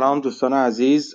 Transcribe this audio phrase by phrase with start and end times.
[0.00, 1.14] سلام دوستان عزیز.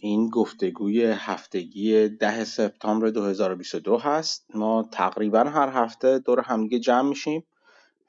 [0.00, 4.46] این گفتگوی هفتگی ده سپتامبر 2022 هست.
[4.54, 7.46] ما تقریبا هر هفته دور همدیگه جمع میشیم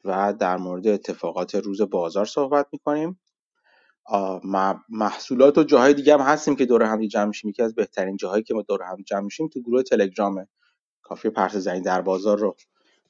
[0.05, 3.19] و در مورد اتفاقات روز بازار صحبت می‌کنیم.
[4.89, 7.49] محصولات و جاهای دیگه هم هستیم که دور هم جمع میشیم.
[7.49, 10.47] یکی از بهترین جاهایی که ما دور هم جمع میشیم تو گروه تلگرامه
[11.01, 12.55] کافی پرس زنی در بازار رو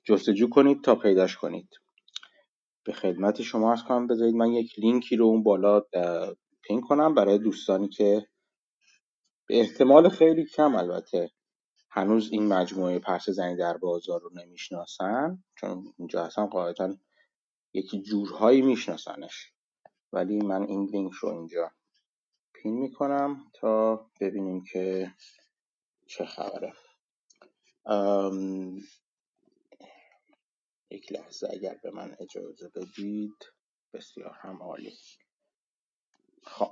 [0.04, 1.70] جستجو کنید تا پیداش کنید.
[2.84, 5.82] به خدمت شما از کنم بذارید من یک لینکی رو اون بالا
[6.68, 8.28] پین کنم برای دوستانی که
[9.48, 11.32] به احتمال خیلی کم البته
[11.90, 16.98] هنوز این مجموعه پرس زنی در بازار رو نمی‌شناسن چون اینجا اصلا قاعدتا
[17.74, 19.54] یکی جورهایی میشناسنش.
[20.14, 21.72] ولی من این لینک رو اینجا
[22.54, 25.14] پین می‌کنم تا ببینیم که
[26.08, 26.74] چه خبره.
[30.92, 33.46] یک لحظه اگر به من اجازه بدید.
[33.94, 34.94] بسیار هم عالی.
[36.48, 36.70] خب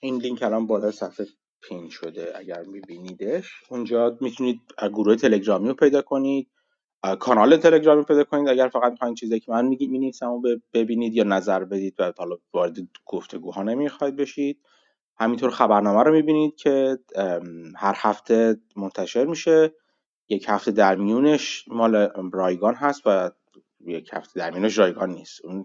[0.00, 1.26] این لینک الان بالا صفحه
[1.62, 3.50] پین شده اگر میبینیدش.
[3.68, 4.60] اونجا می‌تونید
[4.92, 6.48] گروه تلگرامی رو پیدا کنید
[7.20, 8.48] کانال تلگرامی پیدا کنید.
[8.48, 10.42] اگر فقط می‌خواین چیزی که من میگی می‌نویسم و
[10.72, 14.60] ببینید یا نظر بدید و حالا وارد گفتگوها نمی‌خواید بشید
[15.16, 16.98] همینطور خبرنامه رو می‌بینید که
[17.76, 19.74] هر هفته منتشر میشه.
[20.28, 21.94] یک هفته در میونش مال
[22.32, 23.30] رایگان هست و
[23.86, 25.44] یک هفته در میونش رایگان نیست.
[25.44, 25.64] اون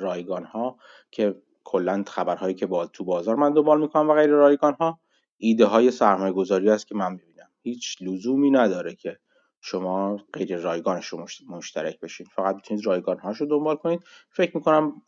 [0.00, 0.78] رایگان ها
[1.10, 1.34] که
[1.64, 5.00] کلا خبرهایی که با تو بازار من دنبال می‌کنم و غیر رایگان ها
[5.36, 7.48] ایده های سرمایه گذاری است که من می‌بینم.
[7.62, 9.18] هیچ لزومی نداره که
[9.60, 12.26] شما غیر رایگانش رو مشترک بشین.
[12.26, 14.00] فقط می‌تونید رایگان هاش رو دنبال کنید.
[14.30, 15.02] فکر می‌کنم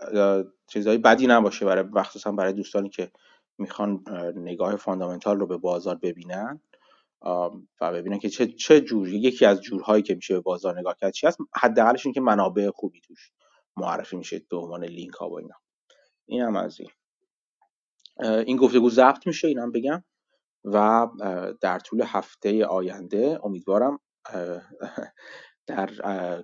[0.66, 3.10] چیزهای بدی نباشه برای مخصوصا برای دوستانی که
[3.58, 4.04] می‌خوان
[4.36, 6.60] نگاه fundamental رو به بازار ببینن
[7.80, 11.12] و ببینن که چه چه جور یکی از جورهایی که میشه به بازار نگاه کرد
[11.12, 13.32] چی هست حداقلش این که منابع خوبی توش
[13.76, 15.54] معرفی میشه به عنوان لینک ها و اینا.
[16.26, 16.90] این هم از این.
[18.46, 20.04] این گفتگو ضبط میشه اینم بگم.
[20.64, 21.08] و
[21.60, 24.00] در طول هفته آینده امیدوارم
[25.66, 25.86] در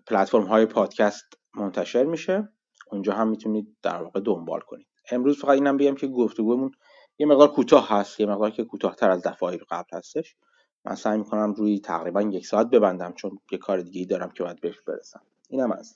[0.06, 2.48] پلتفرم های پادکست منتشر میشه.
[2.90, 4.86] اونجا هم می‌تونید در واقع دنبال کنید.
[5.10, 6.72] امروز فقط اینم بگم که گفتگومون
[7.18, 10.36] یه مقدار کوتاه هست یه مقدار که کوتاهتر از دفعه قبل هستش.
[10.84, 14.60] من سعی می‌کنم روی تقریبا یک ساعت ببندم چون یه کار دیگه دارم که باید
[14.60, 15.20] بهش برسم.
[15.48, 15.94] اینم از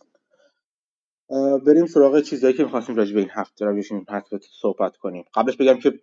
[1.67, 4.07] بریم سراغ چیزایی که می‌خواستیم راجع به این هفته راجع این
[4.61, 5.25] صحبت کنیم.
[5.35, 6.01] قبلش بگم که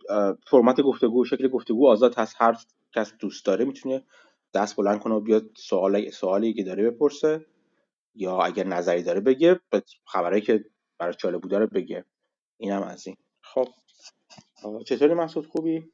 [0.47, 2.35] فرمت گفتگو شکل گفتگو آزاد هست.
[2.39, 2.55] هر
[2.95, 4.03] کس دوست داره می‌تونه
[4.53, 7.45] دست بلند کنه و بیاد سوال سوالی که داره بپرسه
[8.15, 9.59] یا اگر نظری داره بگه
[10.05, 10.65] خبرایی که
[10.99, 12.05] برای چاله بوده رو بگه.
[12.57, 13.15] اینم از این.
[13.41, 13.67] خب
[14.85, 15.91] چطوری؟ مسعود خوبی؟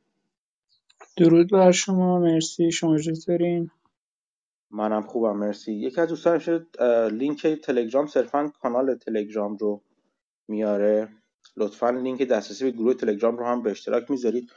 [1.18, 2.20] درود بر شما.
[2.20, 2.72] مرسی.
[2.72, 3.72] شما چطورین؟
[4.72, 5.74] منم خوبم مرسی.
[5.74, 6.68] یکی از دوستان شد
[7.12, 9.82] لینک تلگرام صرفا کانال تلگرام رو
[10.48, 11.10] میاره.
[11.58, 14.50] لطفا لینک دسترسی به گروه تلگرام رو هم به اشتراک می‌ذارید.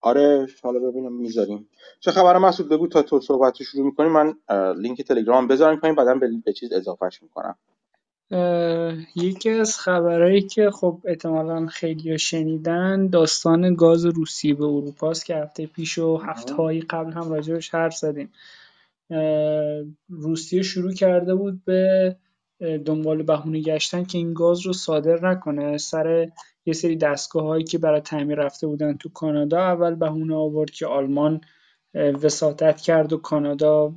[0.00, 1.68] آره حالا ببینم می‌ذاریم.
[2.00, 4.34] چه خبر مسعود؟ بگو تا تو صحبت شروع می‌کنیم من
[4.76, 6.14] لینک تلگرام بذارم کنیم بعدا
[6.44, 7.56] به چیز اضافهش می‌کنم.
[9.16, 15.36] یکی از خبرهایی که خب احتمالا خیلی شنیدن داستان گاز روسیه به اروپا است که
[15.36, 18.32] هفته پیش و هفته قبل هم راجبش حرف زدیم.
[20.08, 22.16] روسیه شروع کرده بود به
[22.60, 25.78] دنبال بهونه گشتن که این گاز رو صادر نکنه.
[25.78, 26.28] سر
[26.66, 30.86] یه سری دستگاه هایی که برای تعمیر رفته بودن تو کانادا اول بهونه آورد که
[30.86, 31.40] آلمان
[31.94, 33.94] وساطت کرد و کانادا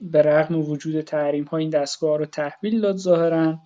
[0.00, 3.58] به رغم وجود تحریم ها این دستگاه رو تحویل داد ظاهرا.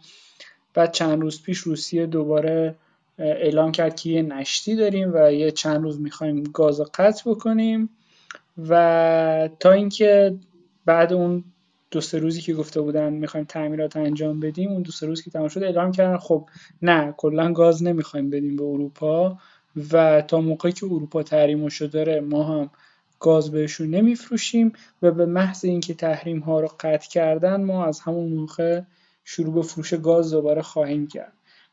[0.74, 2.74] بعد چند روز پیش روسیه دوباره
[3.18, 7.90] اعلام کرد که یه نشتی داریم و یه چند روز می‌خوایم گاز قطع بکنیم.
[8.68, 10.34] و تا اینکه
[10.86, 11.44] بعد اون
[11.90, 15.30] دو سه روزی که گفته بودن می‌خوایم تعمیرات انجام بدیم اون دو سه روز که
[15.30, 16.48] تمام شد اعلام کردن خب
[16.82, 19.38] نه کلا گاز نمی‌خوایم بدیم به اروپا
[19.92, 22.70] و تا موقعی که اروپا تحریمشو داره ما هم
[23.20, 24.72] گاز بهشون نمیفروشیم
[25.02, 28.80] و به محض اینکه تحریم ها رو قطع کردن ما از همون موقع
[29.24, 31.32] شروع به فروش گاز دوباره خواهیم کرد.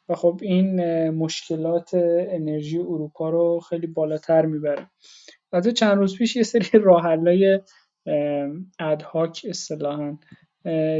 [0.10, 1.92] و خب این مشکلات
[2.30, 4.90] انرژی اروپا رو خیلی بالاتر می‌بره.
[5.52, 7.08] از چند روز پیش یه سری راه
[8.80, 10.18] ادهاک اصطلاحا.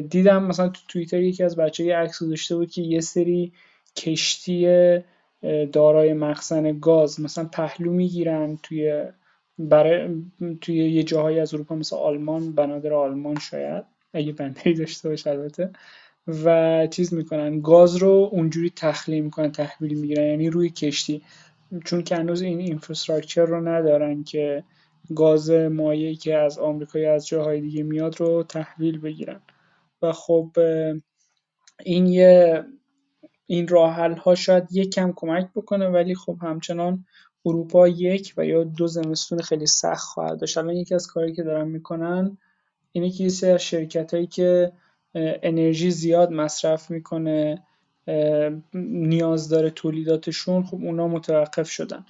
[0.10, 3.54] دیدم مثلا تو توییتر یکی از بچه یه عکس گذاشته بود که یه سری
[3.96, 4.68] کشتی
[5.72, 9.04] دارای مخزن گاز مثلا پهلو می‌گیرن توی
[9.60, 10.10] برای
[10.62, 13.84] توی یه جاهایی از اروپا مثل آلمان بنادر آلمان شاید.
[14.14, 15.70] اگه بندری داشته باشه البته.
[16.28, 20.26] و چیز می‌کنن گاز رو اونجوری تخلیه می‌کنن تحویل می‌گیرن.
[20.26, 21.22] یعنی روی کشتی.
[21.86, 24.64] چون که هنوز این اینفراستراکچر رو ندارن که
[25.16, 29.42] گاز مایعی که از آمریکا یا از جاهای دیگه میاد رو تحویل بگیرن.
[30.02, 30.52] و خب
[31.86, 32.64] این یه
[33.48, 37.06] این راه ها شاید کم کمک بکنه ولی خب همچنان
[37.46, 40.58] اروپا یک و یا دو زمستون خیلی سخت خواهد داشت.
[40.58, 42.38] الان یکی از کارهایی که دارن می‌کنن
[42.92, 44.72] اینه که یه از شرکت هایی که
[45.16, 47.64] انرژی زیاد مصرف می‌کنه
[48.74, 52.06] نیاز داره تولیداتشون خب اونا متوقف شدن.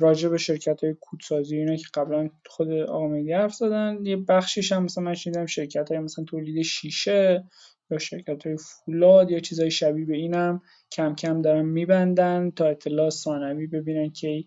[0.00, 3.98] راجع به شرکت های کودسازی اینا که قبلا خود آقا مهدی حرف زدن.
[4.02, 7.44] یه بخشیش هم مثلا من شنیدم شرکت های مثلا تولید شیشه
[7.90, 10.62] یا شرکت های فولاد یا چیزهای شبیه به اینم
[10.92, 14.44] کم کم دارن میبندن تا اطلاع ثانوی ببینن که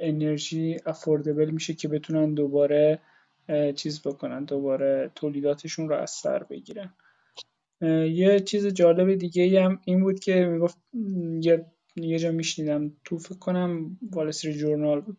[0.00, 2.98] انرژی افوردبل میشه که بتونن دوباره
[3.74, 6.94] چیز بکنن دوباره تولیداتشون رو از سر بگیرن.
[8.10, 10.78] یه چیز جالب دیگه هم این بود که می‌گفت
[11.40, 11.66] یه
[11.96, 12.92] یه جا میشنیدم.
[13.04, 15.16] تو فکر کنم والستری جورنال بود.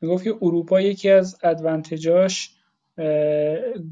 [0.00, 2.50] می‌گفت که اروپا یکی از ادوانتجاش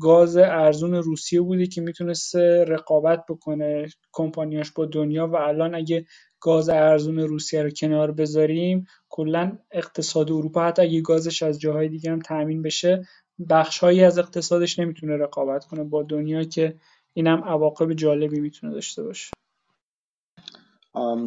[0.00, 6.06] گاز ارزون روسیه بوده که می‌تونست رقابت بکنه کمپانیاش با دنیا و الان اگه
[6.40, 12.10] گاز ارزون روسیه رو کنار بذاریم کلا اقتصاد اروپا حتی اگه گازش از جاهای دیگه
[12.10, 13.08] هم تامین بشه
[13.50, 15.84] بخشهایی از اقتصادش نمی‌تونه رقابت کنه.
[15.84, 16.74] با دنیا که
[17.14, 19.30] اینم عواقب جالبی می‌تونه داشته باشه.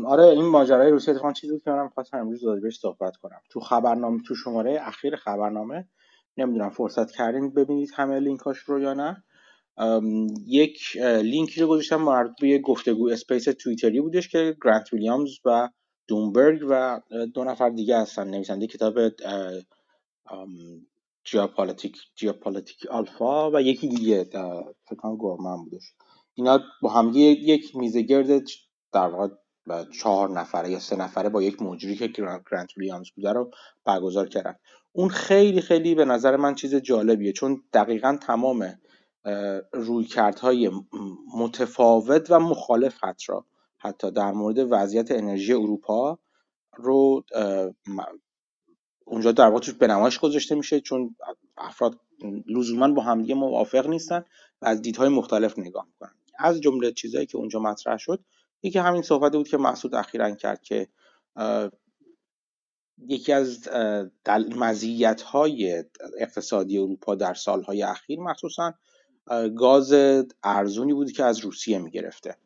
[0.08, 3.40] آره این ماجرای روسیه اتفاقا چیزی که منم خواستم امروز بهش صحبت کنم.
[3.50, 5.90] تو خبرنامه تو شماره اخیر خبرنامه
[6.38, 9.24] نمی‌دونم فرصت کردین ببینید همه لینکاش رو یا نه.
[10.48, 15.70] یک لینکی رو گذاشتم مربوط به گفتگو Space توییتری بودش که گرانت ویلیامز و
[16.08, 17.02] Doomberg و
[17.34, 19.00] دو نفر دیگه هستن نویسنده کتاب
[21.24, 24.24] Geopolitic Geopolitic Alpha و یکی دیگه
[24.86, 25.94] فکر کنم گورمن بودش.
[26.34, 28.44] اینا با هم یک میزگرد
[28.94, 29.28] در واقع
[30.00, 33.52] چهار نفره یا سه نفره با یک مجری که گرانت ویلیامز بوده رو
[33.86, 34.56] برگزار کردن.
[34.92, 38.80] اون خیلی خیلی به نظر من چیز جالبیه چون دقیقا تمام
[39.74, 40.72] رویکردهای
[41.38, 43.46] متفاوت و مخالف را
[43.78, 46.20] حتی در مورد وضعیت انرژی اروپا
[46.78, 47.24] رو
[49.06, 51.16] اونجا در واقع توش به نمایش گذاشته میشه چون
[51.58, 52.00] افراد
[52.48, 54.26] لزوما با همدیگه موافق نیستن
[54.62, 56.16] و از دیدهای مختلف نگاه می‌کنن.
[56.40, 58.24] از جمله چیزهایی که اونجا مطرح شد
[58.64, 60.88] یکی همین صحبت بود که محسود اخیرا کرد که
[63.08, 63.70] یکی از
[64.56, 65.84] مزیت های
[66.20, 68.74] اقتصادی اروپا در سالهای اخیر مخصوصا
[69.58, 69.94] گاز
[70.44, 72.38] ارزونی بود که از روسیه می‌گرفته.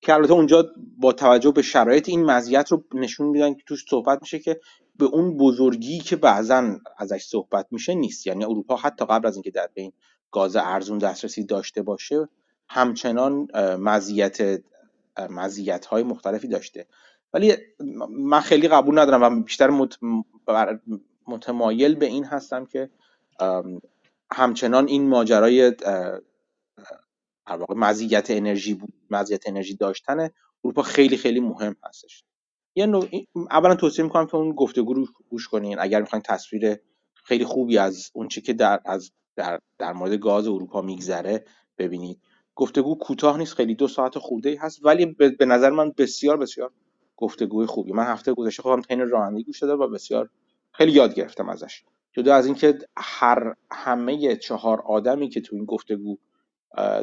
[0.00, 4.18] که البته اونجا با توجه به شرایط این مزیت رو نشون میدن که توش صحبت
[4.22, 4.60] میشه که
[4.96, 8.26] به اون بزرگی که بعضا ازش صحبت میشه نیست.
[8.26, 9.92] یعنی اروپا حتی قبل از اینکه در به این
[10.30, 12.28] گاز ارزون دسترسی داشته باشه
[12.68, 13.48] همچنان
[13.80, 14.62] مزیت
[15.18, 16.86] مزیت های مختلفی داشته.
[17.32, 17.56] ولی
[18.10, 19.88] من خیلی قبول ندارم و بیشتر
[21.26, 22.90] متمایل به این هستم که
[24.32, 25.72] همچنان این ماجرای
[27.46, 28.80] واقع مزیت انرژی
[29.10, 30.30] مزیت انرژی داشتن
[30.64, 32.24] اروپا خیلی خیلی مهم هستش.
[32.76, 33.08] یه نوع
[33.50, 35.78] اولا توصیه می‌کنم که اون گفتگو رو گوش کنین.
[35.78, 36.76] اگر می‌خواین تصویر
[37.14, 41.44] خیلی خوبی از اون چی که در از در, در مورد گاز اروپا میگذره
[41.78, 42.20] ببینید.
[42.56, 45.06] گفتگو کوتاه نیست خیلی دو ساعت خورده ای هست ولی
[45.38, 46.70] به نظر من بسیار بسیار
[47.16, 47.92] گفتگوی خوبی.
[47.92, 50.30] من هفته گذشته خودم تین رانندگی گوش دادم و بسیار
[50.72, 51.84] خیلی یاد گرفتم ازش.
[52.12, 56.16] جدا از اینکه هر همه چهار آدمی که تو این گفتگو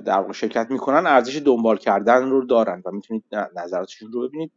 [0.05, 3.23] در شرکت می‌کنن ارزش دنبال کردن رو دارن و می‌تونید
[3.55, 4.51] نظراتشون رو ببینید.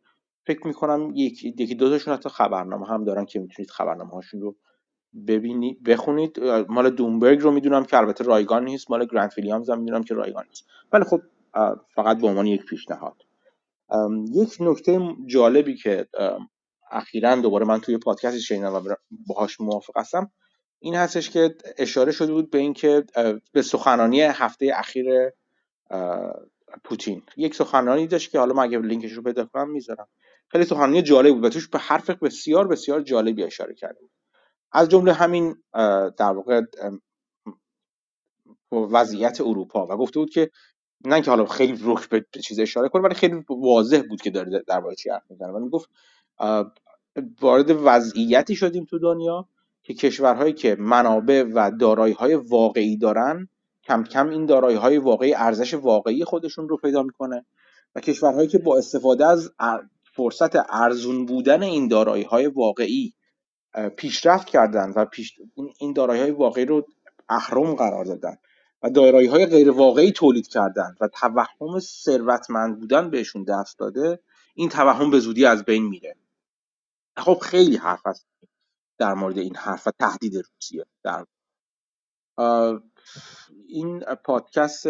[0.46, 4.56] فکر می‌کنم یکی یکی دو تاشون حتی خبرنامه هم دارن که می‌تونید خبرنامه هاشون رو
[5.26, 6.40] ببینید بخونید.
[6.68, 8.90] مال دومبرگ رو می‌دونم که البته رایگان نیست.
[8.90, 10.66] مال گرانت ویلیامز هم می‌دونم که رایگان نیست.
[10.92, 11.20] ولی خب
[11.94, 13.16] فقط به عنوان یک پیشنهاد.
[14.34, 16.06] یک نکته جالبی که
[16.90, 18.94] اخیرا دوباره من توی پادکست شنیدم و
[19.26, 20.30] باهاش موافق هستم
[20.78, 23.04] این هستش که اشاره شده بود به اینکه
[23.52, 25.06] به سخنرانی هفته اخیر
[26.84, 27.22] پوتین.
[27.36, 30.08] یک سخنرانی داشت که حالا من اگه لینکش رو پیدا کنم می‌ذارم.
[30.48, 34.10] خیلی سخنرانی جالب بود و توش به حرف بسیار بسیار جالبی اشاره کرده بود
[34.74, 35.56] از جمله همین
[36.16, 36.62] در واقع
[38.72, 39.86] وضعیت اروپا.
[39.86, 40.50] و گفته بود که
[41.04, 44.62] نه که حالا خیلی روش به چیز اشاره کنه ولی خیلی واضح بود که داره
[44.66, 45.52] در چی حرف می‌زنه.
[45.52, 45.90] و می‌گفت
[47.40, 49.48] وارد وضعیتی شدیم تو دنیا
[49.82, 53.48] که کشورهایی که منابع و دارایی های واقعی دارن
[53.84, 57.46] کم کم این دارایی های واقعی ارزش واقعی خودشون رو پیدا می‌کنه.
[57.94, 59.52] و کشورهایی که با استفاده از
[60.02, 63.14] فرصت ارزون بودن این دارایی های واقعی
[63.96, 65.40] پیشرفت کردن و پیش
[65.78, 66.86] این دارایی های واقعی رو
[67.28, 68.36] اهرم قرار دادن
[68.82, 74.18] و دارایی های غیر واقعی تولید کردن و توهم ثروتمند بودن بهشون دست داده
[74.54, 76.16] این توهم به زودی از بین میره.
[77.16, 78.26] خب خیلی حرف هست
[78.98, 81.26] در مورد این حرف و تهدید روسیه در
[83.68, 84.86] این پادکست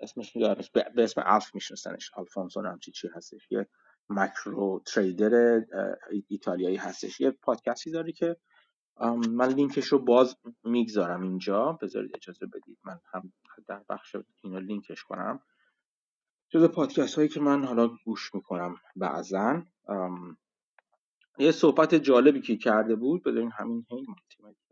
[0.00, 0.32] اسمش
[0.72, 2.10] به اسم Alf میشناسنش.
[2.14, 3.50] آلفونسو همچین چیزی هستش.
[3.50, 3.68] یه
[4.10, 5.62] macro trader
[6.28, 7.20] ایتالیایی هستش.
[7.20, 8.36] یه پادکستی داره که
[9.30, 11.72] من لینکش رو باز می‌گذارم اینجا.
[11.72, 13.32] بذارید اجازه بدید من هم
[13.68, 15.40] در بخش اینو لینکش کنم.
[16.48, 19.62] جز پادکست هایی که من حالا گوش می‌کنم بعضا
[21.38, 23.22] یه صحبت جالبی که کرده بود.
[23.22, 24.06] بذارین همین هی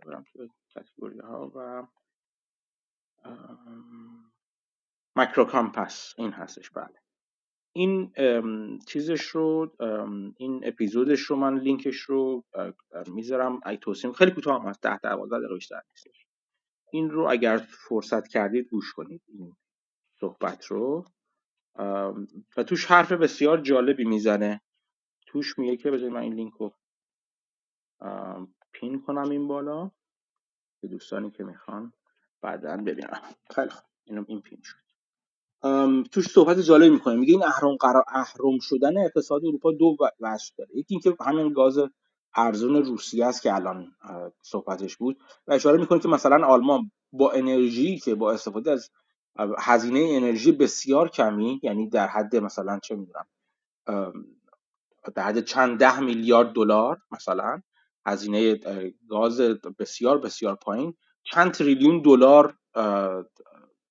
[0.06, 1.86] برم توی کتگوری ها و
[5.16, 6.14] مکرو کامپس.
[6.16, 6.70] این هستش.
[6.70, 7.07] بله.
[7.78, 8.12] این
[8.86, 9.76] چیزش رو
[10.36, 12.44] این اپیزودش رو من لینکش رو
[13.06, 13.60] می‌ذارم.
[13.66, 16.26] ای توصیم خیلی کوتاه هم هست ده 12 دقیقه بیشتر نیستش
[16.92, 19.56] این رو اگر فرصت کردید گوش کنید این
[20.20, 21.04] صحبت رو.
[22.56, 24.60] و توش حرف بسیار جالبی می‌زنه.
[25.26, 26.74] توش میگه که بذارید من این لینک رو
[28.72, 29.90] پین کنم این بالا.
[30.82, 31.92] به دوستانی که می‌خوان
[32.40, 33.20] بعدا ببینم.
[33.54, 33.84] خیلی خوب.
[34.04, 34.87] اینم این پین شد.
[36.12, 40.70] توش صحبت جالب می‌کنه میگه این اهرم قرار اهرم شدن اقتصاد اروپا دو وجه داره.
[40.74, 41.78] یکی اینکه همین گاز
[42.36, 43.92] ارزون روسیه است که الان
[44.42, 48.90] صحبتش بود و اشاره می‌کنه که مثلا آلمان با انرژی که با استفاده از
[49.58, 53.26] هزینه انرژی بسیار کمی یعنی در حد مثلا چه می‌دونم
[55.14, 57.62] در حد چند ده میلیارد دلار مثلا
[58.06, 58.60] هزینه
[59.08, 59.40] گاز
[59.78, 62.54] بسیار بسیار پایین چند تریلیون دلار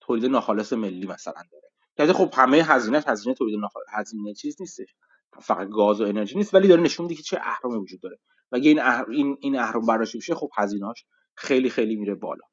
[0.08, 2.08] تولید ناخالص ملی مثلا داره.
[2.08, 4.96] که خب همه هزینه هزینه تولید ناخالص هزینه چیز نیستش.
[5.42, 8.20] فقط گاز و انرژی نیست ولی داره نشون میده که چه اهرمی وجود داره.
[8.52, 8.80] و اگه این.
[9.12, 12.44] این این اهرم برداشته بشه خب هزینه‌اش خیلی خیلی میره بالا.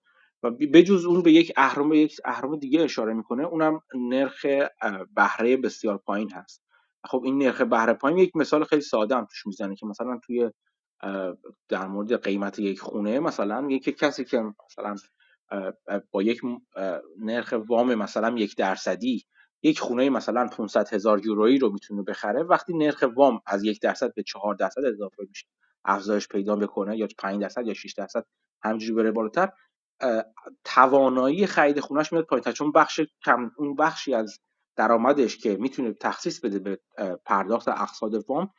[0.42, 4.46] و بجز اون به یک اهرم یک اهرم دیگه اشاره می‌کنه اونم نرخ
[5.16, 6.62] بهره بسیار پایین هست.
[7.04, 10.50] خب این نرخ بهره پایین یک مثال خیلی ساده هم توش می‌زنه که مثلا توی
[11.68, 14.94] در مورد قیمت یک خونه مثلا که کسی که مثلا
[16.10, 16.40] با یک
[17.18, 19.24] نرخ وام مثلا یک درصدی
[19.62, 24.14] یک خونه مثلا 500 هزار یورویی رو می‌تونه بخره وقتی نرخ وام از یک درصد
[24.14, 25.46] به چهار درصد اضافه میشه.
[25.84, 28.24] افزایش پیدا بکنه یا 5 درصد یا 6 درصد
[28.62, 29.48] همجوری بره بالاتر.
[30.64, 34.38] توانایی خرید خونهش میاد پایین چون بخش کم اون بخشی از
[34.76, 36.80] درآمدش که می‌تونه تخصیص بده به
[37.24, 38.50] پرداخت اقساط وام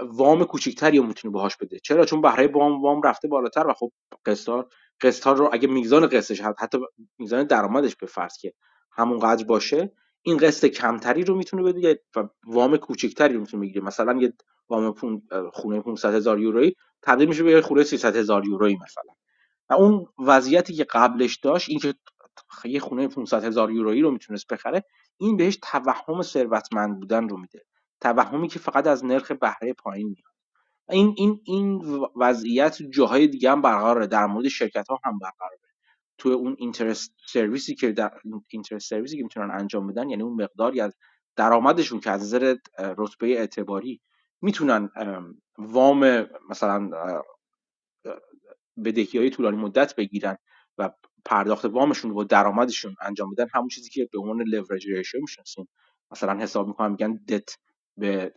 [0.00, 1.78] وام کوچیکتری رو می‌تونه باهاش بده.
[1.78, 3.92] چرا؟ چون بهره وام وام رفته بالاتر و خب
[4.26, 4.68] قسطار
[5.00, 6.78] قسط رو اگه میزان قسطش حتی
[7.18, 8.52] میزان درآمدش به فرض که
[8.92, 13.82] همون قدر باشه این قسط کمتری رو می‌تونه بده و وام کوچیکتری رو می‌تونه بگیره.
[13.82, 14.32] مثلا یه
[14.68, 14.94] وام
[15.52, 19.12] خونه 500 هزار یورویی تبدیل میشه به یه خونه 300 هزار یورویی مثلا.
[19.70, 21.94] و اون وضعیتی که قبلش داشت این که
[22.64, 24.84] یه خونه 500 هزار یورویی رو می‌تونست بخره
[25.16, 27.62] این بهش توهم ثروتمند بودن رو میده.
[28.00, 30.35] توهمی که فقط از نرخ بهره پایین میاد.
[30.90, 31.82] این این این
[32.16, 34.06] وضعیت جاهای دیگه هم برقراره.
[34.06, 35.58] در مورد شرکت ها هم برقراره.
[36.18, 38.10] تو اون اینترست سرویسی که در
[38.48, 40.96] اینترست سرویسی که می‌تونن انجام بدن یعنی اون مقداری از
[41.36, 44.00] درآمدشون که از نظر رتبه اعتباری
[44.40, 44.90] می‌تونن
[45.58, 46.90] وام مثلا
[48.84, 50.36] بدهی های طولانی مدت بگیرن
[50.78, 50.90] و
[51.24, 55.68] پرداخت وامشون با درآمدشون انجام بدن همون چیزی که به عنوان لورج ریشیو می‌شناسیم.
[56.10, 57.56] مثلا حساب می‌کنن میگن دت
[57.98, 58.32] به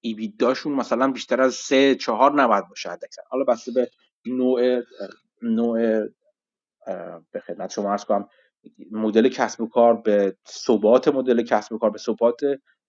[0.00, 3.22] ایبیداشون مثلا بیشتر از سه چهار نباید باشه حداکثر.
[3.28, 3.90] حالا بسته به
[4.26, 4.82] نوع
[5.42, 6.06] نوع
[7.32, 8.28] به خدمت شما ارز کنم
[8.90, 12.40] مدل کسب و کار به ثبات مدل کسب و کار به ثبات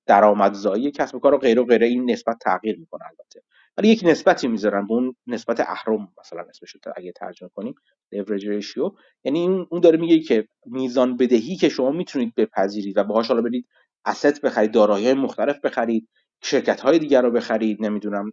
[0.06, 3.44] درآمدزایی کسب و کار و غیره و غیره این نسبت تغییر می‌کنه البته.
[3.78, 7.76] ولی یک نسبتی می‌ذارن به اون نسبت اهرم مثلا اسمش اگه ترجمه کنیم
[8.16, 8.92] leverage ریشیو
[9.24, 13.68] یعنی اون داره میگه که میزان بدهی که شما می‌تونید بپذیرید و باهاش حالا برید
[14.06, 16.10] اسست بخرید دارایی های مختلف بخرید
[16.44, 18.32] شرکت های دیگر رو بخرید نمی‌دونم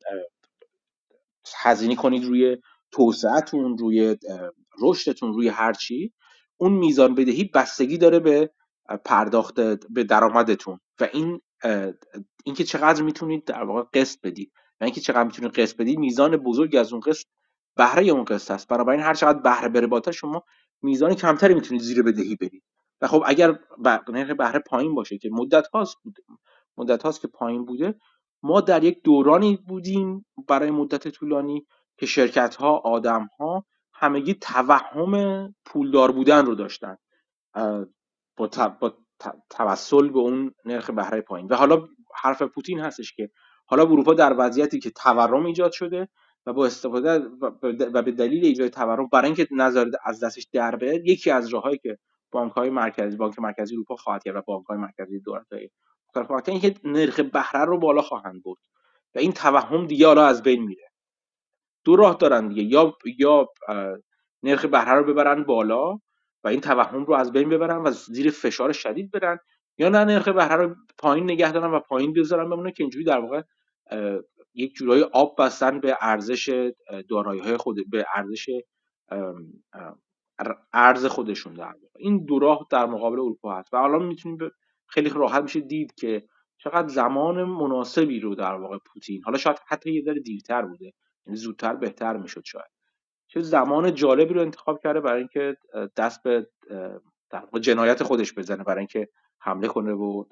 [1.57, 2.57] هزینه کنید روی
[2.93, 4.17] توسعهتون روی
[4.83, 6.13] رشدتون روی هر چی
[6.57, 8.51] اون میزان بدهی بستگی داره به
[9.05, 9.61] پرداخت
[9.91, 11.41] به درآمدتون و این
[12.45, 16.79] اینکه چقدر می‌تونید در واقع قسط بدید و اینکه چقدر می‌تونید قسط بدید میزان بزرگی
[16.79, 17.27] از اون قسط
[17.77, 20.45] بهره اون قسط هست بنابراین هر چقدر بهره بره بالاتر شما
[20.83, 22.63] میزان کمتری می‌تونید زیر بدهی بدید.
[23.01, 23.59] و خب اگر
[24.09, 26.23] نرخ بهره پایین باشه که مدت هاست بوده
[26.77, 27.95] مدت هاست که پایین بوده
[28.43, 31.67] ما در یک دورانی بودیم برای مدت طولانی
[31.99, 33.65] که شرکت ها آدم ها
[33.95, 36.97] همگی توهم پولدار بودن رو داشتن
[38.37, 38.49] با,
[38.81, 38.95] با
[39.51, 41.49] توسل به اون نرخ بهره پایین.
[41.49, 43.31] و حالا حرف پوتین هستش که
[43.67, 46.09] حالا اروپا در وضعیتی که تورم ایجاد شده
[46.47, 47.19] و با استفاده
[47.63, 51.99] و به دلیل ایجاد تورم برای اینکه نظر از دستش در یکی از راههایی که
[52.31, 55.71] بانک های مرکزی بانک مرکزی اروپا خواهد کرد و بانک های مرکزی دولت های
[56.17, 58.59] مختلف اینکه نرخ بهره رو بالا خواهند برد
[59.15, 60.89] و این توهم دیگه حالا از بین میره.
[61.85, 62.63] دو راه دارن دیگه.
[62.63, 63.49] یا یا
[64.43, 65.93] نرخ بهره رو ببرن بالا
[66.45, 69.39] و این توهم رو از بین ببرن و زیر فشار شدید برن
[69.79, 73.19] یا نه نرخ بهره رو پایین نگه دارن و پایین بذارن بمونه که اینجوری در
[73.19, 73.43] واقع
[74.55, 76.73] یک جورایی آب بستن به ارزش
[77.11, 78.51] دارایی های خود به ارزش
[80.73, 83.75] ارز خودشون در این دو راه در مقابل اروپا هست.
[83.75, 84.39] و الان می‌تونیم
[84.87, 86.29] خیلی راحت میشه دید که
[86.59, 90.93] چقدر زمان مناسبی رو در واقع پوتین حالا شاید حتی یه ذره دیرتر بوده
[91.27, 92.71] یعنی زودتر بهتر می‌شد شاید.
[93.31, 95.57] چه زمان جالبی رو انتخاب کرده برای اینکه
[95.97, 96.49] دست به
[97.31, 99.09] در واقع جنایت خودش بزنه برای اینکه
[99.41, 100.25] حمله کنه و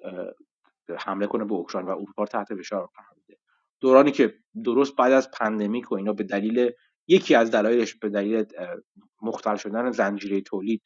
[0.99, 3.39] حمله کنه به اوکراین و اروپا تحت فشار قرار بده.
[3.81, 4.35] دورانی که
[4.65, 6.71] درست بعد از pandemic و اینا به دلیل
[7.09, 8.45] یکی از دلایلش به دلیل
[9.23, 10.83] مختل شدن زنجیره تولید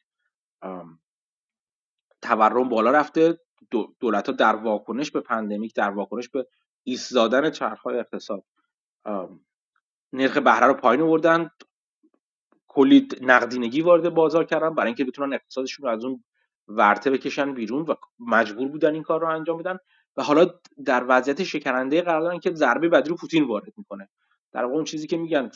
[2.21, 3.39] تورم بالا رفته.
[3.99, 6.47] دولت ها در واکنش به pandemic در واکنش به
[6.83, 8.43] ایستادن چرخهای اقتصاد
[10.13, 11.49] نرخ بهره رو پایین آوردن.
[12.67, 16.23] کلی نقدینگی وارد بازار کردن برای اینکه بتونن اقتصادشون رو از اون
[16.67, 19.77] ورته بکشن بیرون و مجبور بودن این کار رو انجام بدن.
[20.17, 20.47] و حالا
[20.85, 24.09] در وضعیت شکننده قرار دارن که ضربه بعدی رو پوتین وارد می‌کنه.
[24.51, 25.51] در واقع اون چیزی که میگن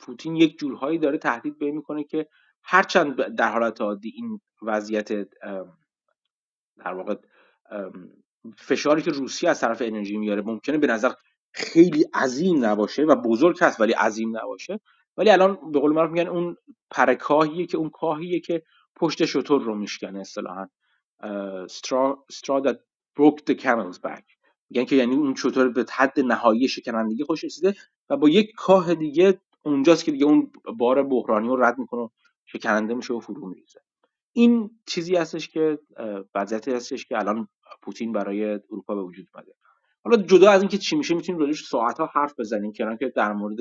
[0.00, 2.28] پوتین یک جورهایی داره تهدید به می‌کنه که
[2.62, 5.12] هرچند در حالت عادی این وضعیت
[6.78, 7.14] در واقع
[8.58, 11.12] فشاری که روسیه از طرف انرژی میاره ممکنه به نظر
[11.52, 14.80] خیلی عظیم نباشه و بزرگ هست ولی عظیم نباشه.
[15.16, 16.56] ولی الان به قول معروف میگن اون
[16.90, 18.62] پرکاهیه که اون کاهیه که
[18.96, 20.66] پشت شطور رو میشکنه اصطلاحا
[21.68, 22.76] straw, straw that
[23.18, 24.24] broke the camel's back.
[24.70, 27.74] میگن که یعنی اون شطور به حد نهایی شکنندگی خوش رسیده
[28.10, 32.10] و با یک کاه دیگه اونجاست که دیگه اون بار بحرانی رو رد می‌کنه
[32.44, 33.80] شکننده میشه و فرو میریزه.
[34.32, 35.78] این چیزی هستش که
[36.34, 37.48] وضعیتی هستش که الان
[37.82, 39.52] پوتین برای اروپا به وجود اومده.
[40.04, 43.32] حالا جدا از اینکه چی میشه می‌تونیم راجعش ساعت ها حرف بزنیم که که در
[43.32, 43.58] مورد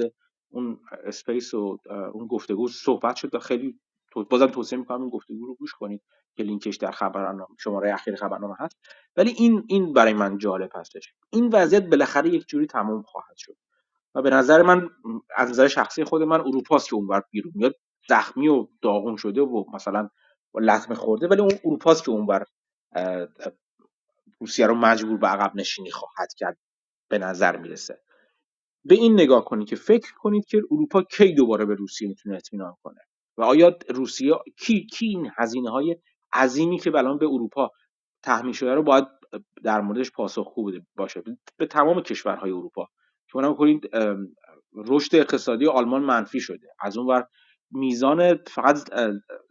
[0.49, 1.77] اون Space و
[2.13, 3.79] اون گفتگو صحبت شد خیلی
[4.29, 6.01] بازم توصیه می‌کنم این گفتگو رو گوش کنید
[6.35, 8.79] که لینکش در خبرنامه شماره اخیر خبرنامه هست.
[9.17, 11.13] ولی این این برای من جالب هستش.
[11.29, 13.57] این وضعیت بالاخره یک جوری تمام خواهد شد.
[14.15, 14.89] و به نظر من
[15.35, 17.75] از نظر شخصی خود من اروپاست که اونور بیرون میاد.
[18.09, 20.09] زخمی و داغون شده و مثلا
[20.55, 22.45] لطمه خورده ولی اون اروپاست که اونور
[24.39, 26.57] روسیه رو مجبور به عقب نشینی خواهد کرد
[27.09, 28.01] به نظر می‌رسه.
[28.85, 32.75] به این نگاه کنید که فکر کنید که اروپا کی دوباره به روسیه می‌تونه اطمینان
[32.83, 33.01] کنه؟
[33.37, 35.97] و آیا روسیه کی کی این هزینه های
[36.33, 37.71] عظیمی که الان به اروپا
[38.23, 39.05] تحمیل شده رو باید
[39.63, 41.23] در موردش پاسخگو باشه؟
[41.57, 42.87] به تمام کشورهای اروپا.
[43.35, 43.89] شما کنید
[44.73, 46.67] رشد اقتصادی آلمان منفی شده.
[46.79, 47.27] از اون ور
[47.71, 48.89] میزان فقط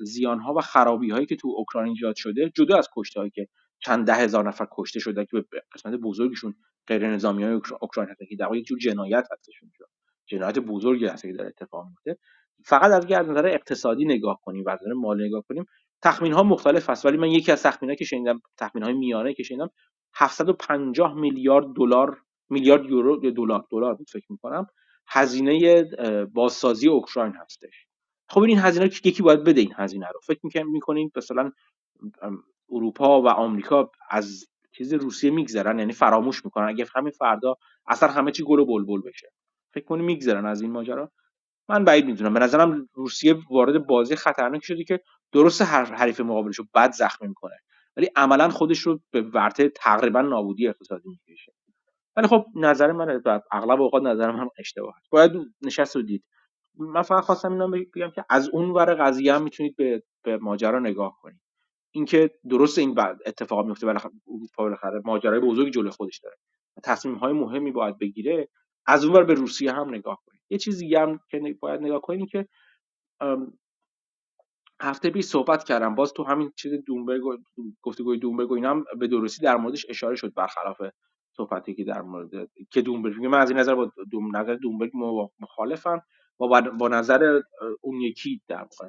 [0.01, 3.49] زیان ها و خرابی هایی که تو اوکراین ایجاد شده جدا از کشته هایی که
[3.85, 6.55] چند ده هزار نفر کشته شده که به قسمت بزرگشون
[6.87, 9.71] غیر نظامی های اوکراین هستن که در یک جور جنایت هستشون
[10.27, 12.19] جنایت بزرگی هست که داره اتفاق میفته
[12.65, 15.65] فقط از نظر اقتصادی نگاه کنیم و از نظر مالی نگاه کنیم
[16.03, 19.43] تخمین ها مختلف هست ولی من یکی از تخمین که شنیدم تخمین های میانه که
[19.43, 19.71] شنیدم
[20.15, 22.19] 750 میلیارد دلار
[22.51, 24.67] میلیارد یورو دلار دلار بود فکر می‌کنم
[25.09, 25.85] هزینه
[26.35, 27.87] بازسازی اوکراین هستش.
[28.29, 30.21] خب این هزینه یکی باید بده این هزینه رو.
[30.27, 31.53] فکر می‌کنین مثلا
[32.71, 36.69] اروپا و آمریکا از چیز روسیه میگذرن یعنی فراموش می‌کنن.
[36.69, 39.33] اگه همین فردا اصلا همه چی گل و بلبل بشه.
[39.75, 41.13] فکر کنی میگذرن از این ماجرا؟
[41.69, 42.35] من بعید می‌دونم.
[42.35, 45.01] به نظرم روسیه وارد بازی خطرناکی شده که
[45.33, 47.57] درست حریف مقابلش رو بد زخمی می‌کنه.
[47.97, 51.54] ولی عملا خودش رو به ورته تقریبا نابودی اقتصادی می‌کشه.
[52.17, 53.23] ولی خب نظر من
[53.53, 55.11] اغلب اوقات نظر من اشتباه است.
[55.11, 56.25] باید نشست و دید.
[56.79, 60.79] من فقط خواستم اینا بگم که از اون ور قضیه هم می‌تونید به, به ماجرا
[60.79, 61.41] نگاه کنید.
[61.91, 63.87] اینکه درست این بعد اتفاق میفته
[64.57, 66.37] بالاخره ماجرای بزرگی جلوی خودش داره.
[66.85, 68.49] تصمیم های مهمی باید بگیره.
[68.87, 70.41] از اونور به روسیه هم نگاه کنید.
[70.51, 72.49] یه چیز دیگه هم که باید نگاه کنید که
[74.81, 75.95] هفته پیش صحبت کردم.
[75.95, 77.23] باز تو همین چیز دومبرگ
[77.83, 80.81] گفتگوی دومبرگ و اینا به درستی در موردش اشاره شد برخلاف
[81.37, 84.91] صحبتی که در مورد که دومبرگ من از این نظر با دوم نظر دومبرگ
[85.41, 86.03] مخالفم.
[86.37, 87.41] با با نظر
[87.81, 88.89] اون یکی در واقع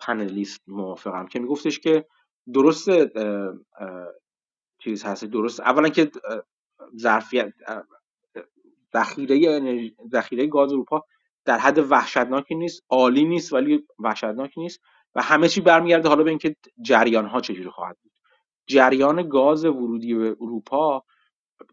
[0.00, 2.06] پنلیست موافقم که میگفتش که
[2.54, 2.88] درست
[4.78, 5.24] چیز هست.
[5.24, 5.60] درست.
[5.60, 6.10] اولا که
[6.96, 7.52] ظرفیت
[8.94, 9.60] ذخیره
[10.12, 11.04] ذخیره گاز اروپا
[11.44, 12.82] در حد وحشتناکی نیست.
[12.90, 14.80] عالی نیست ولی وحشتناک نیست.
[15.14, 18.12] و همه چی برمیگرده حالا به اینکه جریان ها چجوری خواهد بود.
[18.66, 21.04] جریان گاز ورودی به اروپا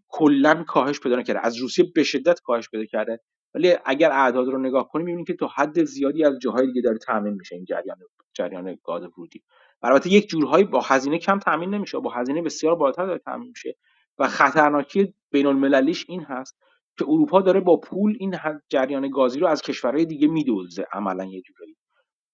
[0.07, 3.19] کلا کاهش پیدا کرده از روسیه به شدت کاهش پیدا کرده.
[3.53, 6.97] ولی اگر اعداد رو نگاه کنیم می‌بینیم که تا حد زیادی از جاهای دیگه داره
[6.97, 7.97] تامین میشه این جریان
[8.33, 9.43] جریان گاز ورودی.
[9.83, 13.75] البته یک جورهایی با هزینه کم تامین نمیشه با هزینه بسیار بالاتر داره تامین میشه.
[14.19, 16.57] و خطرناکی بین المللیش این هست
[16.97, 18.35] که اروپا داره با پول این
[18.69, 21.75] جریان گازی رو از کشورهای دیگه میدوزه عملا یه جورایی.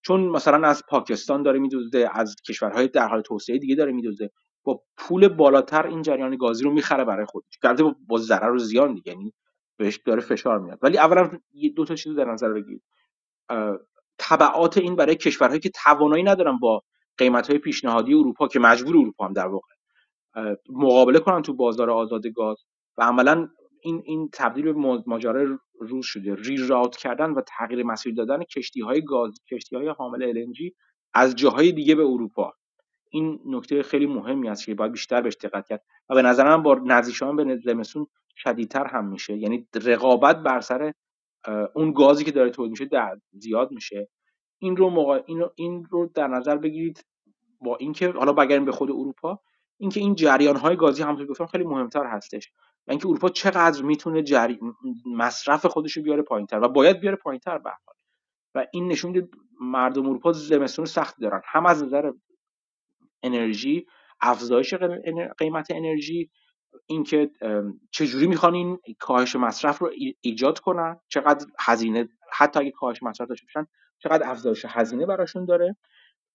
[0.06, 4.32] چون مثلا از پاکستان داره میدوزه از کشورهای در حال توسعه دیگه داره میدوزه
[4.64, 7.60] با پول بالاتر این جریان گازی رو می‌خره برای خودش.
[7.64, 9.34] البته با ضرر و زیان دیگه یعنی
[9.78, 10.80] بهش داره فشار میاد.
[10.82, 11.30] ولی اولا
[11.76, 12.84] دو تا چیز در نظر بگیرید.
[14.18, 16.84] تبعات این برای کشورهایی که توانایی ندارن با
[17.18, 19.74] قیمت های پیشنهادی اروپا که مجبور اروپا هم در واقع
[20.70, 22.58] مقابله کنن تو بازار آزاد گاز
[22.98, 23.50] و عملا
[23.82, 25.48] این این تبدیل به ماجرای
[25.80, 26.36] روز شده.
[26.36, 30.72] ری راوت کردن و تغییر مسیر دادن کشتی های گاز کشتی های حامل LNG
[31.14, 32.54] از جاهای دیگه به اروپا.
[33.12, 36.64] این نکته خیلی مهمی است که باید بیشتر بهش دقت کرد و به نظر من
[36.64, 39.38] با نزدیک شدن به زمستون شدیدتر هم میشه.
[39.38, 40.94] یعنی رقابت بر سر
[41.76, 44.10] اون گازی که داره تولید میشه در زیاد میشه.
[44.60, 47.06] این رو موقع این رو, این رو در نظر بگیرید
[47.62, 49.40] با اینکه حالا بگردیم به خود اروپا
[49.78, 52.52] اینکه این جریان های گازی همونطور گفتم خیلی مهمتر هستش
[52.88, 54.60] و اینکه اروپا چقدر می‌تونه جری...
[55.06, 57.72] مصرف خودش رو بیاره پایینتر و باید بیاره پایینتر به
[58.56, 59.30] و این نشون میده
[59.62, 61.42] مردم اروپا زمستون سختی دارن.
[61.46, 62.12] هم از نظر
[63.24, 63.86] انرژی
[64.22, 64.74] افزایش
[65.38, 66.30] قیمت انرژی
[66.88, 67.32] اینکه
[67.92, 73.46] چجوری می‌خوان این کاهش مصرف رو ایجاد کنن چقدر هزینه حتی اگه کاهش مصرف داشته
[73.46, 73.68] باشن
[74.00, 75.78] چقدر افزایش هزینه براشون داره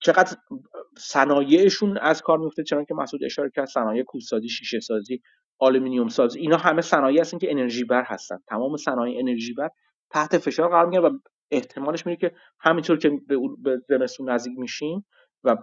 [0.00, 0.36] چقدر
[0.98, 5.20] صنایعشون از کار میفته چنان که مسعود اشاره کرد صنایع کودسازی شیشه سازی
[5.58, 8.38] آلومینیوم سازی اینا همه صنایعی هستن که انرژی بر هستن.
[8.48, 9.70] تمام صنایع انرژی بر
[10.10, 11.18] تحت فشار قرار می‌گیرن و
[11.50, 13.10] احتمالش میره که همینطور که
[13.62, 15.06] به زمستون نزدیک میشیم
[15.44, 15.56] و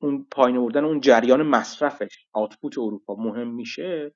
[0.00, 4.14] اون پایین آوردن اون جریان مصرفش آوتپوت اروپا مهم میشه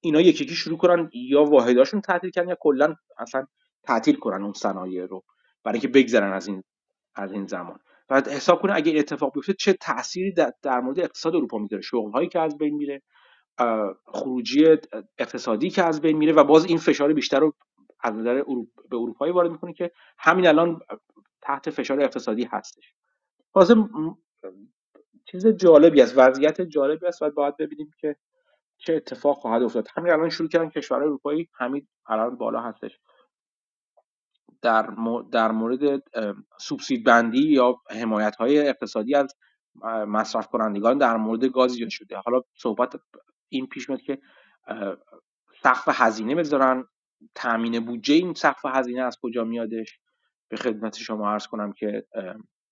[0.00, 3.46] اینا یکی یکی شروع کنن یا واحداشون تعطیل کردن یا کلا اصلا
[3.82, 5.24] تعطیل کنن اون صنایع رو
[5.64, 6.62] برای اینکه بگذرن از این
[7.14, 7.78] از این زمان.
[8.10, 12.28] و حساب کنه اگه اتفاق بیفته چه تأثیری در, مورد اقتصاد اروپا می‌ذاره شغل هایی
[12.28, 13.02] که از بین میره
[14.06, 14.66] خروجی
[15.18, 17.54] اقتصادی که از بین میره و باز این فشار بیشتر رو
[18.00, 18.42] از نظر
[18.90, 20.80] به اروپایی وارد می‌کنه که همین الان
[21.42, 22.94] تحت فشار اقتصادی هستش.
[23.54, 23.74] واسه
[25.24, 27.22] چیز جالبی است وضعیت جالبی است.
[27.22, 28.16] و باید ببینیم که
[28.78, 29.88] چه اتفاق خواهد افتاد.
[29.96, 32.98] همین الان شروع کردن کشورهای اروپایی همین الان بالا هستش.
[34.62, 34.94] در,
[35.32, 36.02] در مورد
[36.60, 39.34] سوبسید بندی یا حمایت های اقتصادی از
[40.06, 42.16] مصرف کنندگان در مورد گاز ایجاد شده.
[42.16, 43.00] حالا صحبت
[43.48, 44.18] این پیش میاد که
[45.62, 46.84] سقف هزینه بذارن.
[47.34, 49.98] تامین بودجه این سقف هزینه از کجا میادش؟
[50.48, 52.06] به خدمت شما عرض کنم که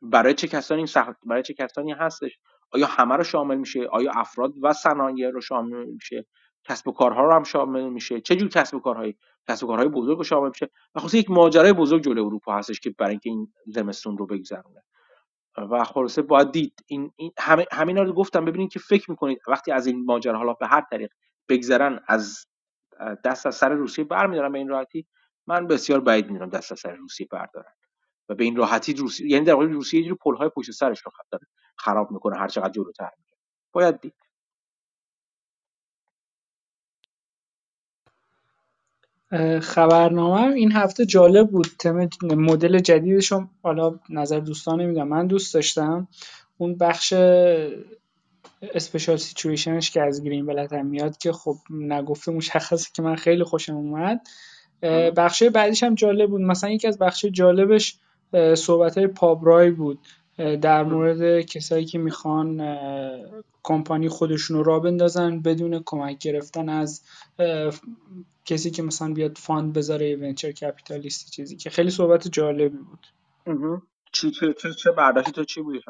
[0.02, 2.38] برای چه کسانی این برای چه کسانی هستش؟
[2.72, 6.26] آیا همه رو شامل میشه؟ آیا افراد و صنایع رو شامل میشه؟
[6.64, 9.16] کسب و کارها رو هم شامل میشه؟ چه جور کسب و کارهایی
[9.48, 12.80] کسب و کارهای بزرگ رو شامل میشه؟ و خصوصا یک ماجرای بزرگ جلوی اروپا هستش
[12.80, 14.82] که برای اینکه این زمستون رو بگذرونه.
[15.70, 16.84] و خلاصه باید دید.
[16.86, 18.44] این, این همه همینا رو گفتم.
[18.44, 21.12] ببینید که فکر می‌کنید وقتی از این ماجرا حالا به هر طریق
[21.48, 22.46] بگذرن از
[23.24, 25.06] دست از سر روسیه برمیدارن به این راحتی.
[25.46, 27.72] من بسیار بعید می‌دونم دست از سر روسیه بردارن.
[28.30, 31.12] و به این راحتی روسیه یعنی در واقع روسیه یه پل‌های پشت سرش رو
[31.76, 33.38] خراب می‌کنه هر چقدر جلوتر میره.
[33.72, 34.14] باید دید.
[39.60, 41.66] خبرنامه این هفته جالب بود.
[41.78, 45.08] تم مدل جدیدشون حالا نظر دوستان نمی‌دونم.
[45.08, 46.08] من دوست داشتم.
[46.58, 47.12] اون بخش
[48.62, 53.44] special situation ش که از Greenblatt هم میاد که خب نگفته مشخصه که من خیلی
[53.44, 54.20] خوشم اومد.
[55.16, 56.40] بخش بعدیش هم جالب بود.
[56.40, 57.98] مثلا یکی از بخش جالبش
[58.54, 59.98] صحبت های Pabrai بود.
[60.60, 62.76] در مورد کسایی که می‌خوان
[63.62, 67.02] کمپانی خودشون رو راه بندازن بدون کمک گرفتن از
[68.44, 73.06] کسی که مثلا بیاد fund بذاره venture capitalist ی چیزی که خیلی صحبت جالبی بود.
[74.12, 75.80] چی چه چه, برداشتی تو چی بودی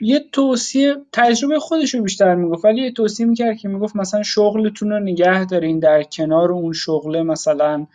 [0.00, 4.90] یه توصیه تجربه خودش رو بیشتر می‌گفت ولی یه توصیه می‌کرد که می‌گفت مثلا شغلتون
[4.90, 7.86] رو نگه دارین در کنار اون شغله مثلا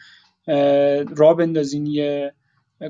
[1.17, 2.33] را بندازین یه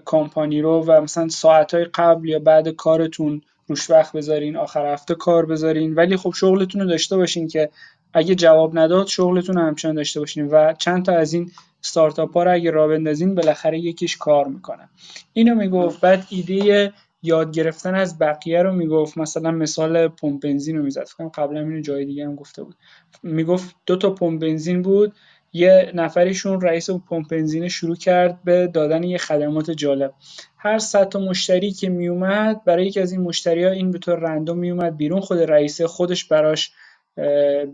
[0.05, 5.45] کمپانی رو و مثلا ساعتهای قبل یا بعد کارتون روش وقت بذارین آخر هفته کار
[5.45, 5.95] بذارین.
[5.95, 7.69] ولی خب شغلتون رو داشته باشین که
[8.13, 11.51] اگه جواب نداد شغلتون رو همچنان داشته باشین و چند تا از این
[11.81, 14.89] ستارتاپ ها رو اگه را بندازین بالاخره یکیش کار می‌کنه.
[15.33, 19.17] اینو می‌گفت بعد ایده یاد گرفتن از بقیه رو می‌گفت.
[19.17, 21.05] مثلا مثال پمپ بنزین رو می‌زد.
[21.05, 22.75] فکر قبلا اینو جای دیگه هم گفته بود.
[23.23, 25.13] می‌گفت دو تا پمپ بنزین بود.
[25.53, 30.13] یه نفریشون رئیس پمپ بنزین شروع کرد به دادن یه خدمات جالب.
[30.57, 34.19] هر صد تا مشتری که میومد برای یکی از این مشتری ها این به طور
[34.19, 36.71] رندوم میومد بیرون خود رئیس خودش براش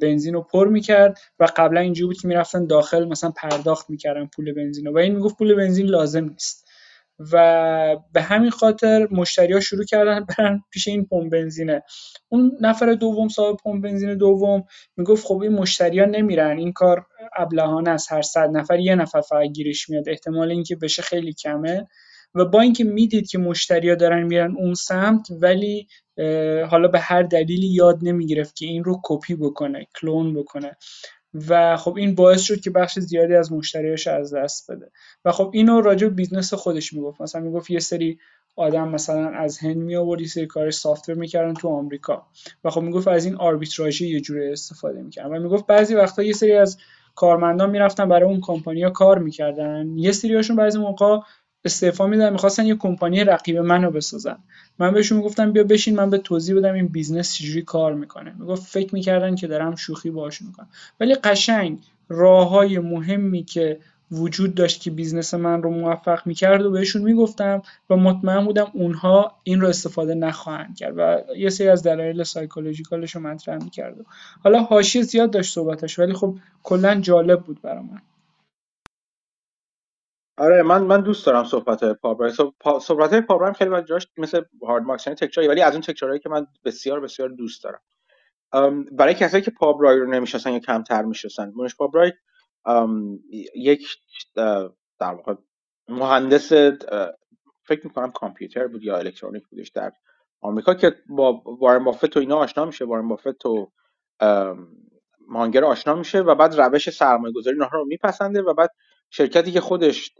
[0.02, 4.54] بنزین رو پر می‌کرد و قبلا اینجوری بود که می‌رفتن داخل مثلا پرداخت می‌کردن پول
[4.54, 6.66] بنزین و این می‌گفت پول بنزین لازم نیست.
[7.19, 11.84] و به همین خاطر مشتری ها شروع کردن برن پیش این پمپ بنزینه.
[12.30, 14.63] اون نفر دوم صاحب پمپ بنزین دوم
[14.97, 17.06] می‌گفت خب این مشتری ها نمیرن این کار
[17.38, 21.88] ابلهانه است هر صد نفر یه نفر فقط گیرش میاد احتمال اینکه بشه خیلی کمه.
[22.36, 25.88] و با اینکه می‌دید که مشتریا دارن میرن اون سمت ولی
[26.69, 30.77] حالا به هر دلیلی یاد نمی‌گرفت که این رو کپی بکنه کلون بکنه.
[31.50, 34.91] و خب این باعث شد که بخش زیادی از مشتریاش از دست بده.
[35.26, 37.21] و خب اینو راجع به business خودش می‌گفت.
[37.21, 38.19] مثلا می‌گفت یه سری
[38.56, 42.28] آدم مثلا از هند می آورد یه سری کار software می‌کردن تو آمریکا.
[42.63, 45.38] و خب می‌گفت از این آربیتراژی یه جوری استفاده می‌کردن.
[45.38, 46.78] و می‌گفت بعضی وقتا یه سری از
[47.15, 49.97] کارمندان می‌رفتن برای اون کمپانیا کار می‌کردن.
[49.97, 51.19] یه سریاشون بعضی موقع
[51.65, 54.38] استعفا میدن می‌خواستن یه کمپانی رقیب منو بسازن.
[54.80, 58.34] من بهشون می‌گفتم بیا بشین من بهت توضیح بدم این business چجوری کار می‌کنه.
[58.39, 60.67] می‌گفت فکر می‌کردن که دارم شوخی باشون می‌کنم.
[61.00, 63.80] ولی قشنگ راه های مهمی که
[64.12, 69.36] وجود داشت که business من رو موفق می‌کرد و بهشون می‌گفتم و مطمئن بودم اونها
[69.43, 73.96] این رو استفاده نخواهند کرد و یه سری از دلایل psychological ش رو مطرح می‌کرد.
[74.43, 78.02] حالا حاشیه زیاد داشت صحبتش ولی خب کلا جالب بود برا من.
[80.38, 82.32] آره من من دوست دارم صحبت های پابرای
[82.82, 86.47] صحبت های خیلی وقت جاش مثل هارد مارکس یعنی ولی از اون تکراری که من
[86.65, 87.82] بسیار بسیار دوست دارم.
[88.91, 92.13] برای کسایی که پابرای رو نمی‌شناسن یا کمتر می‌شناسن مونش پابرای
[93.56, 93.88] یک
[95.00, 95.34] در واقع
[95.89, 96.54] مهندس
[97.63, 99.91] فکر می‌کنم کامپیوتر بود یا الکترونیک بودش در
[100.41, 102.86] آمریکا که با وارن بافت و اینا آشنا میشه.
[102.86, 103.71] وارن بافت و
[105.28, 108.71] مانگر آشنا میشه و بعد روش سرمایه گذاری رو میپسنده و بعد
[109.10, 110.12] شرکتی که خودش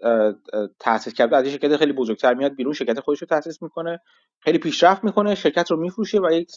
[0.80, 4.00] تاسیس کرده از شرکت خیلی بزرگتر میاد بیرون شرکت خودش رو تاسیس می‌کنه
[4.40, 6.52] خیلی پیشرفت می‌کنه شرکت رو میفروشه و یک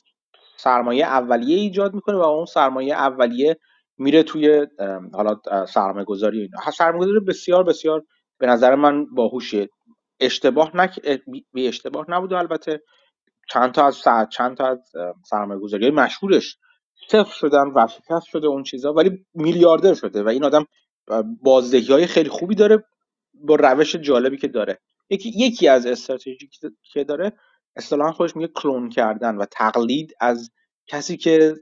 [0.57, 3.57] سرمایه اولیه ایجاد می‌کنه و اون سرمایه اولیه
[3.99, 4.66] میره توی
[5.14, 6.71] حالا سرمایه گذاری اینا.
[6.71, 8.03] سرمایه گذاری بسیار بسیار
[8.38, 9.69] به نظر من باهوشه.
[10.21, 11.01] اشتباه نک
[11.53, 12.83] بی اشتباه نبوده البته.
[13.51, 14.93] چند تا از چند تا از
[15.31, 16.59] سرمایه گذاری مشهورش
[17.09, 20.66] صفر شدن و شکست شده اون چیزا ولی میلیاردر شده و این آدم
[21.43, 22.85] بازدهی های خیلی خوبی داره
[23.35, 24.79] با روش جالبی که داره.
[25.11, 26.51] یکی یکی از استراتژی
[26.93, 27.33] که داره
[27.77, 30.51] اصطلاحا خودش میگه کلون کردن و تقلید از
[30.87, 31.55] کسی که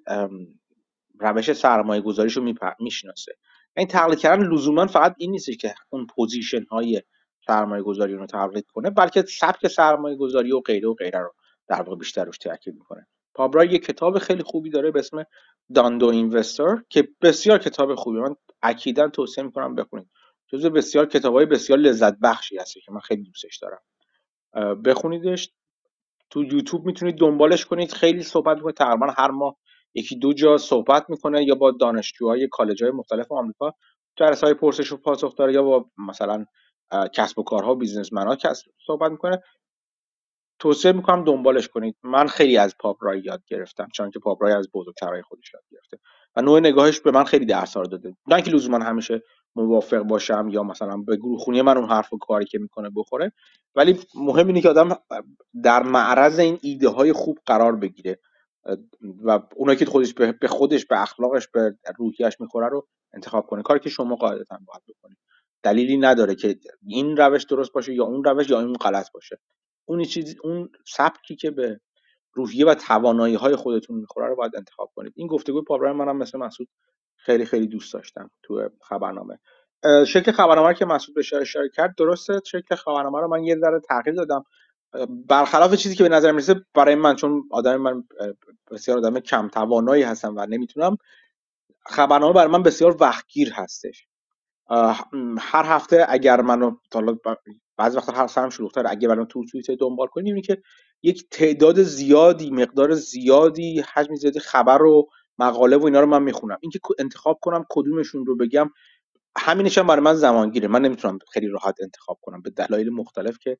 [1.20, 3.32] روش سرمایه گذاریشو می‌شناسه.
[3.76, 7.02] این تقلید کردن لزوما فقط این نیست که اون position های
[7.46, 11.32] سرمایه گذاری رو تقلید کنه بلکه سبک سرمایه گذاری و غیره و غیره رو
[11.68, 13.06] در واقع بیشتر روش تاکید می‌کنه.
[13.38, 15.24] Pabrai یه کتاب خیلی خوبی داره به اسم
[15.74, 18.18] داندو اینوستر که بسیار کتاب خوبی.
[18.18, 20.08] من اکیدا توصیه می‌کنم بخونید.
[20.52, 23.80] جزو بسیار کتابهای بسیار لذت بخشی هست که من خیلی دوستش دارم.
[24.82, 25.50] بخونیدش.
[26.30, 27.92] تو یوتیوب می‌تونید دنبالش کنید.
[27.92, 28.72] خیلی صحبت می‌کنه.
[28.72, 29.56] تقریبا هر ماه
[29.94, 33.74] یکی دو جا صحبت می‌کنه یا با دانشجوهای کالج های مختلف آمریکا.
[34.16, 36.46] جلسه های پرسش و پاسخ داره یا با مثلا
[37.14, 38.36] کسب و کارها و بیزنسمن ها
[38.86, 39.42] صحبت می‌کنه.
[40.58, 41.96] توصیه می‌کنم دنبالش کنید.
[42.02, 45.98] من خیلی از پاپرای یاد گرفتم چون که پاپرای از بزرگترهای خودش یاد گرفته.
[46.36, 48.16] و نوع نگاهش به من خیلی درس داده.
[48.26, 49.22] نه اینکه لزوما همیشه
[49.56, 53.32] موافق باشم یا مثلا به گروه خونی من اون حرف و کاری که می‌کنه بخوره.
[53.74, 54.98] ولی مهم اینه که آدم
[55.62, 58.18] در معرض این ایده های خوب قرار بگیره.
[59.24, 63.62] و اونایی که خودش به خودش به اخلاقش به روحیش می‌خوره رو انتخاب کنه.
[63.62, 65.18] کاری که شما قاعدتا باید بکنید.
[65.62, 69.38] دلیلی نداره که این روش درست باشه یا اون روش یا اون غلط باشه.
[69.88, 71.80] اون چیزی اون سبکی که به
[72.32, 75.12] روحیه و توانایی های خودتون می‌خوره رو باید انتخاب کنید.
[75.16, 76.68] این گفتگوی پابرای منم مثل مسعود
[77.16, 79.38] خیلی خیلی دوست داشتم تو خبرنامه.
[80.06, 84.16] شکل خبرنامه که مسعود به اشاره کرد درسته شکل خبرنامه رو من یه ذره تغییر
[84.16, 84.44] دادم.
[85.28, 88.04] برخلاف چیزی که به نظر می‌رسه برای من چون آدم من
[88.70, 90.96] بسیار آدم کم توانایی هستم و نمی‌تونم
[91.86, 94.06] خبرنامه برای من بسیار وقتگیر هستش.
[95.40, 96.76] هر هفته اگر منو
[97.78, 100.62] بعضی وقتا هر سرم شلوغ‌تر اگه برام تو توییتر دنبال کنید که
[101.02, 106.58] یک تعداد زیادی مقدار زیادی حجم زیادی خبر و مقاله و اینا رو من می‌خونم.
[106.60, 108.70] اینکه انتخاب کنم کدومشون رو بگم
[109.38, 113.38] همینش هم برای من زمان گیره من نمی‌تونم خیلی راحت انتخاب کنم به دلایل مختلف
[113.38, 113.58] که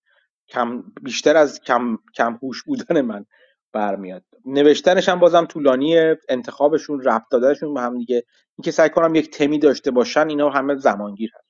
[0.49, 3.27] کم بیشتر از کم کم هوش بودن من.
[3.73, 4.25] برمیاد.
[4.45, 5.97] نوشتنش هم بازم طولانی
[6.29, 8.25] انتخابشون ربط دادنشون به هم دیگه.
[8.59, 11.49] اینکه سعی کنم یک تمی داشته باشن اینا همه زمانگیر هست.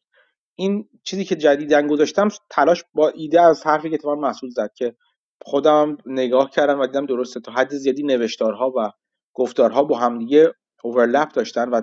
[0.55, 4.95] این چیزی که جدیدن گذاشتم تلاش با ایده از حرفی که تمام مسئول زد که
[5.43, 7.41] خودم نگاه کردم و دیدم درسته.
[7.41, 8.91] تا حد زیادی نوشتارها و
[9.35, 10.53] گفتارها با همدیگه
[10.83, 11.83] اوورلپ داشتن و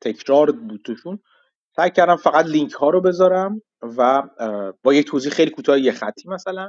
[0.00, 1.18] تکرار بود توشون.
[1.76, 4.22] سعی کردم فقط لینک ها رو بذارم و
[4.82, 6.68] با یک توضیح خیلی کوتاه یه خطی مثلا.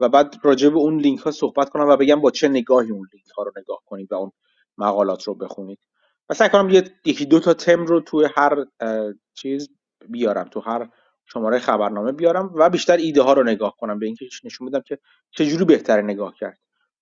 [0.00, 3.08] و بعد راجع به اون لینک ها صحبت کنم و بگم با چه نگاهی اون
[3.12, 4.32] لینک ها رو نگاه کنید و اون
[4.78, 5.78] مقالات رو بخونید.
[6.28, 6.70] و سعی کنم
[7.04, 8.64] یکی دو تا تم رو توی هر
[9.34, 9.68] چیز
[10.08, 10.88] بیارم تو هر
[11.24, 14.98] شماره خبرنامه بیارم و بیشتر ایده ها رو نگاه کنم به اینکه نشون بدم که
[15.30, 16.58] چجوری بهتره نگاه کرد.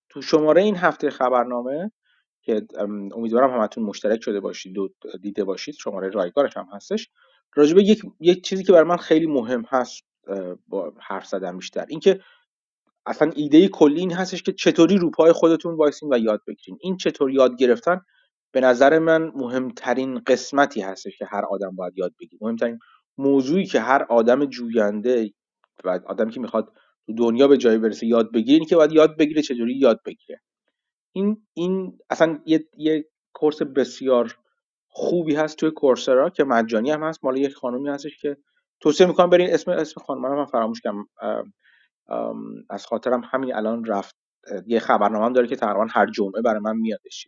[0.09, 1.93] تو شماره این هفته خبرنامه
[2.43, 2.67] که
[3.15, 4.89] امیدوارم همتون مشترک شده باشید و
[5.21, 7.11] دیده باشید شماره رایگارش هم هستش
[7.55, 10.03] راجبه یک یک چیزی که برای من خیلی مهم هست
[10.69, 12.21] با حرف زدن بیشتر اینکه
[13.07, 16.79] اصلا ایده کلی این هستش که چطوری رو پای خودتون وایسین و یاد بگیرین.
[16.83, 18.01] این چطور یاد گرفتن
[18.53, 22.39] به نظر من مهمترین قسمتی هستش که هر آدم باید یاد بگیره.
[22.43, 22.79] مهمترین
[23.19, 25.31] موضوعی که هر آدم جوینده
[25.85, 26.73] و آدمی که می‌خواد
[27.07, 30.41] تو دنیا به جایی برسه یاد بگیره اینه که باید یاد بگیره چجوری یاد بگیره.
[31.13, 34.39] این این اصلا یه, یه کورس بسیار
[34.89, 37.25] خوبی هست توی کورسرا که مجانی هم هست.
[37.25, 38.37] مال یک خانومی هستش که
[38.81, 41.07] توصیه می‌کنم برین اسم اسم خانم من فراموش کردم.
[42.71, 44.17] از خاطرم همین الان رفت
[44.67, 47.27] یه خبرنامه هم داره که تقریبا هر جمعه برای من میادش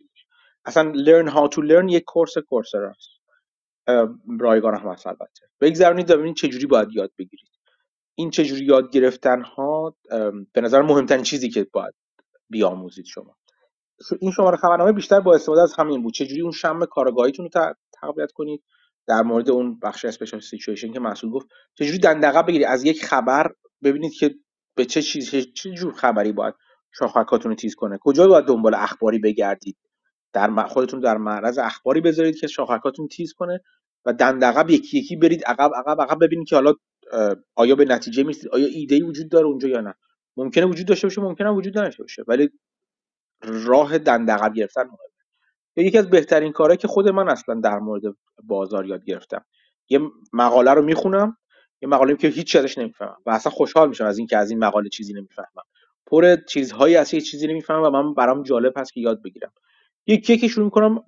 [0.65, 3.09] اصلا learn how to learn یک کورس کورسرا است.
[4.39, 5.45] رایگان هم هست البته.
[5.61, 7.49] بگذرونید ببینید چجوری باید یاد بگیرید.
[8.15, 9.95] این چجوری یاد گرفتن ها
[10.53, 11.93] به نظر مهمترین چیزی که باید
[12.49, 13.35] بیاموزید شما.
[14.19, 16.13] این شماره خبرنامه بیشتر با استفاده از همین بود.
[16.13, 18.63] چجوری اون شم کارگاهیتون رو تقویت کنید.
[19.07, 21.47] در مورد اون بخش اسپیشال سیچویشن که مسئول گفت.
[21.75, 22.67] چجوری دندقه بگیرید.
[22.67, 23.51] از یک خبر
[23.83, 24.35] ببینید که
[24.77, 26.53] به چه چیز چه جور خبری باید
[26.91, 29.77] شاخکاتون رو تیز کنه؟ کجا باید دنبال اخباری بگردید؟
[30.33, 33.61] در خودتون در معرض اخباری بذارید که شاخکاتون تیز کنه
[34.05, 36.73] و دندقب یکی یکی برید عقب عقب عقب ببینید که حالا
[37.55, 39.93] آیا به نتیجه می‌رسید آیا ایده ای وجود داره اونجا یا نه؟
[40.37, 42.49] ممکنه وجود داشته باشه ممکنه وجود نداشته باشه ولی
[43.41, 45.87] راه دندقب گرفتن مهمه.
[45.87, 48.01] یکی از بهترین کارهایی که خود من اصلا در مورد
[48.43, 49.45] بازار یاد گرفتم.
[49.89, 49.99] یه
[50.33, 51.37] مقاله رو می‌خونم.
[51.81, 54.89] یه مقاله که هیچ ازش نمی‌فهمم و اصلا خوشحال میشم از اینکه از این مقاله
[54.89, 55.63] چیزی نمی‌فهمم.
[56.07, 59.51] پر چیزهایی هست که چیزی نمی‌فهمم و من برام جالب هست که یاد بگیرم.
[60.07, 61.03] یکی یکی شروع می‌کنم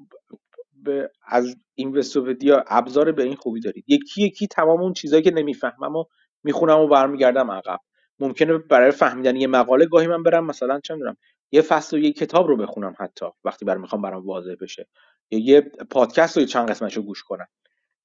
[0.84, 3.84] به از اینوستوپدیا ابزار به این خوبی دارید.
[3.88, 6.04] یکی یکی تمام اون چیزهایی که نمی‌فهمم و
[6.44, 7.80] می‌خونم و برمیگردم عقب.
[8.20, 11.18] ممکنه برای فهمیدن یه مقاله گاهی من برم مثلا چه می‌دونم
[11.52, 14.88] یه فصل و یه کتاب رو بخونم حتی وقتی برام می‌خوام برام واضح بشه.
[15.32, 17.48] یا یه پادکست رو چند قسمتش گوش کنم.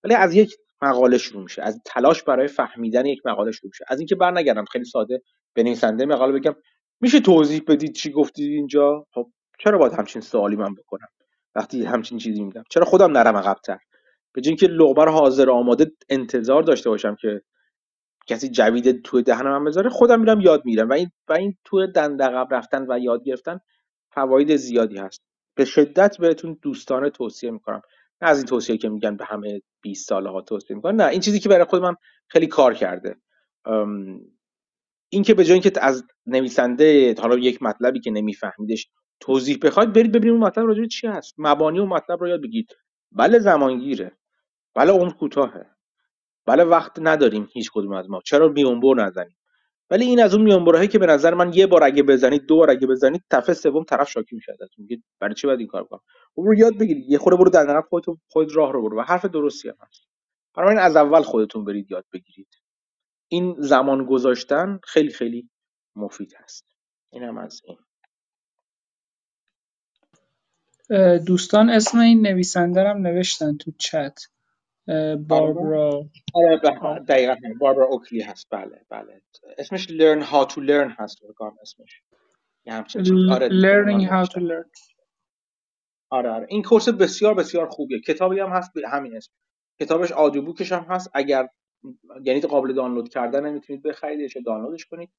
[0.05, 1.63] ولی از یک مقاله شروع میشه.
[1.63, 3.85] از تلاش برای فهمیدن یک مقاله شروع میشه.
[3.89, 4.65] از اینکه برنگردم.
[4.65, 5.23] خیلی ساده.
[5.55, 6.55] به مقاله بگم.
[7.01, 11.09] میشه توضیح بدید چی گفتید اینجا؟ خب چرا باید همچین سوالی من بکنم؟
[11.55, 13.79] وقتی همچین چیزی میدم چرا خودم نرم عقبتر؟
[14.33, 17.43] به جای اینکه لغبر حاضر آماده انتظار داشته باشم که
[18.27, 21.93] کسی جوید توی دهن من بذاره خودم میرم یاد میرم و این و این توی
[21.93, 23.61] دندقب رفتن و یاد گرفتن
[24.11, 25.23] فواید زیادی هست.
[25.55, 27.83] به شدت بهتون دوستانه توصیه می‌کنم.
[28.25, 31.41] از این توصیه که میگن به همه 20 ساله ها توصیه می‌کنن نه این چیزی
[31.41, 31.95] که برای خود من
[32.29, 33.17] خیلی کار کرده.
[35.09, 38.89] این که به جای اینکه از نویسنده حالا یک مطلبی که نمیفهمیدش
[39.21, 41.35] توضیح بخواید برید ببینید اون مطلب راجع چی هست.
[41.39, 42.77] مبانی و مطلب رو یاد بگیرید.
[43.13, 44.13] بله زمانگیره.
[44.75, 45.67] بله عمر کوتاهه.
[46.47, 48.21] بله وقت نداریم هیچ کدوم از ما.
[48.25, 49.37] چرا میونبر نزنیم؟
[49.91, 52.71] ولی این از اون میونبرهایی که به نظر من یه بار اگه بزنید دو بار
[52.71, 54.71] اگه بزنید صفحه سوم طرف شاکی میشه ازتون.
[54.79, 56.01] میگه برای چی باید این کار کنم؟
[56.37, 57.11] رو یاد بگیرید.
[57.11, 60.09] یه خورده برو در نقب خودت خود راه رو برو و حرف درستی هم هست.
[60.55, 62.49] برای از اول خودتون برید یاد بگیرید.
[63.29, 65.51] این زمان گذاشتن خیلی خیلی
[65.97, 66.67] مفید هست.
[67.13, 67.79] اینم از این.
[71.27, 74.21] دوستان اسم این نویسنده هم نوشتن تو چت.
[75.29, 76.11] باربرا.
[76.35, 76.61] آره
[77.09, 78.47] دقیقا باربرا اوکلی هست.
[78.51, 79.23] بله بله.
[79.59, 82.03] اسمش learn how to learn هست بکنم اسمش.
[83.31, 84.71] آره learning how to learn.
[86.11, 86.47] آره آره.
[86.49, 88.01] این کورس بسیار بسیار خوبیه.
[88.01, 89.33] کتابی هم هست به همین اسم.
[89.81, 91.11] کتابش آدیو بوکش هم هست.
[91.15, 91.49] اگر
[92.25, 95.11] یعنی قابل دانلود کردن می‌تونید بخریدش یا دانلودش کنید.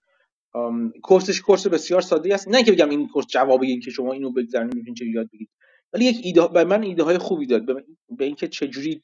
[1.03, 2.47] کورسش کورس بسیار ساده است.
[2.47, 5.49] نه که بگم این کورس جوابی این که شما اینو بگذرونید می‌تونید چه یاد بگیرید.
[5.93, 7.65] ولی یک ایده به من ایده های خوبی داد.
[8.09, 9.01] به اینکه چجوری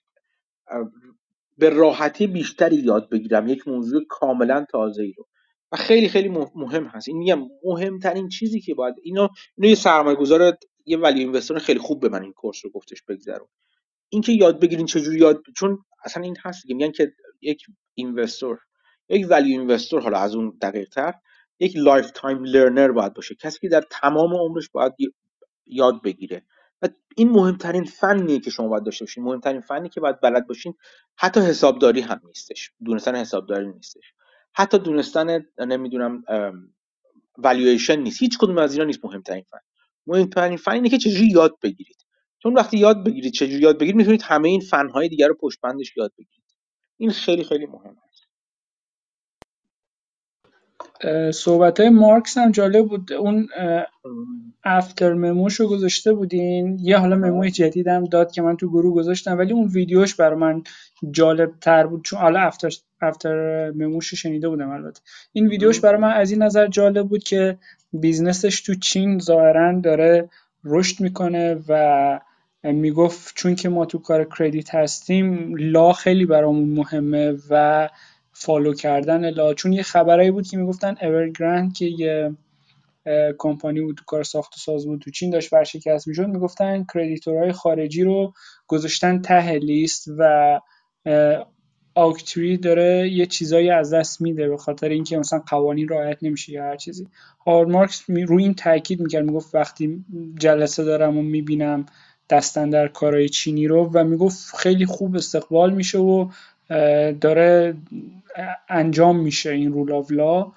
[1.57, 3.47] به راحتی بیشتری یاد بگیرم.
[3.47, 5.27] یک موضوع کاملا تازه ای رو.
[5.71, 7.07] و خیلی خیلی مهم هست.
[7.07, 9.27] این میگم مهمترین چیزی که باید اینو
[9.57, 13.03] اینو یه سرمایه گذار یه value investor خیلی خوب به من این course رو گفتش
[13.03, 13.47] بگذرون.
[14.09, 18.59] اینکه یاد بگیرین چجوری یاد چون اصلا این هست که میگن که یک investor
[19.09, 21.13] یک value investor حالا از اون دقیق تر
[21.59, 23.35] یک lifetime learner باید باشه.
[23.35, 24.93] کسی که در تمام عمرش باید
[25.65, 26.45] یاد بگیره.
[26.81, 29.23] و این مهمترین فنیه که شما باید داشته باشین.
[29.23, 30.73] مهمترین فنی که باید بلد باشین
[31.17, 32.71] حتی حسابداری هم نیستش.
[32.85, 34.13] دونستن حسابداری نیستش.
[34.53, 36.23] حتی دونستن نمی‌دونم
[37.37, 38.21] والویشن نیست.
[38.21, 39.59] هیچ کدوم از اینا نیست مهمترین فن.
[40.07, 42.05] مهمترین فن اینه که چجوری یاد بگیرید.
[42.43, 45.97] چون وقتی یاد بگیرید چجوری یاد بگیرید می‌تونید همه این فنهای دیگر رو پشت بندش
[45.97, 46.55] یاد بگیرید.
[46.97, 47.97] این خیلی خیلی مهمه.
[51.33, 53.13] صحبت های مارکس هم جالب بود.
[53.13, 53.47] اون
[54.63, 56.79] after memo ش رو گذاشته بودین.
[56.81, 60.39] یه حالا memo ی جدیدم داد که من تو گروه گذاشتم ولی اون ویدیوش برای
[60.39, 60.63] من
[61.11, 62.03] جالب تر بود.
[62.03, 62.69] چون حالا after,
[63.01, 65.01] after memo ش رو شنیده بودم البته.
[65.33, 67.57] این ویدیوش برای من از این نظر جالب بود که
[67.93, 70.29] business ش تو چین ظاهرا داره
[70.63, 72.19] رشد می‌کنه و
[72.63, 77.89] می‌گفت چون که ما تو کار credit هستیم law خیلی برامون مهمه و
[78.33, 79.53] follow کردن law.
[79.53, 82.35] چون یه خبرایی بود که می‌گفتن Evergrande که یه
[83.37, 87.40] کمپانی بود تو کار ساخت و ساز بود تو چین داشت ورشکست می‌شد می‌گفتن creditor
[87.40, 88.33] های خارجی رو
[88.67, 90.59] گذاشتن ته لیست و
[91.95, 96.63] Oaktree داره یه چیزایی از دست میده به خاطر اینکه مثلا قوانین رعایت نمیشه یا
[96.63, 97.07] هر چیزی.
[97.45, 100.05] هاوارد مارکس روی این تاکید می‌کرد می‌گفت وقتی
[100.39, 101.85] جلسه دارم و می‌بینم
[102.29, 106.29] دست اندرکارهای چینی رو و می‌گفت خیلی خوب استقبال میشه و
[107.21, 107.73] داره
[108.69, 110.51] انجام میشه این rule of law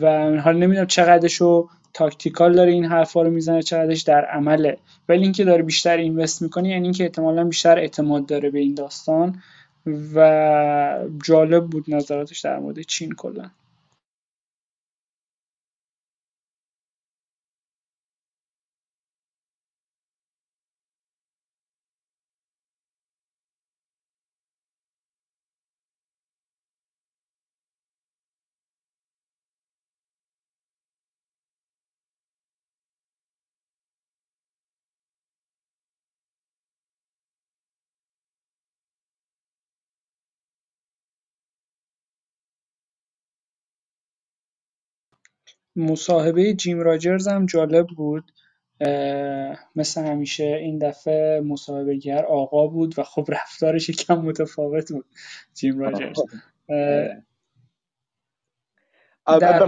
[0.00, 0.06] و
[0.40, 4.78] حالا نمی‌دونم چقدرشو tactical داره این حرفا رو می‌زنه چقدرش در عمله.
[5.08, 9.42] ولی اینکه داره بیشتر invest می‌کنه یعنی اینکه احتمالا بیشتر اعتماد داره به این داستان
[10.14, 13.50] و جالب بود نظراتش در مورد چین کلا.
[45.76, 48.32] مصاحبه جیم راجرز هم جالب بود.
[49.76, 55.06] مثل همیشه این دفعه مصاحبهگر آقا بود و خب رفتارش کم متفاوت بود.
[55.54, 56.18] جیم راجرز.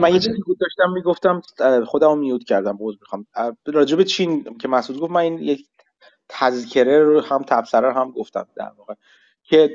[0.01, 1.43] من یه چیزی بود داشتم می‌گفتم
[1.87, 3.27] خودم میوت کردم بود می‌خوام.
[3.67, 5.67] راجب چین که مسعود گفت من این یک
[6.29, 8.95] تذکره رو هم تبصره هم گفتم در واقع.
[9.43, 9.75] که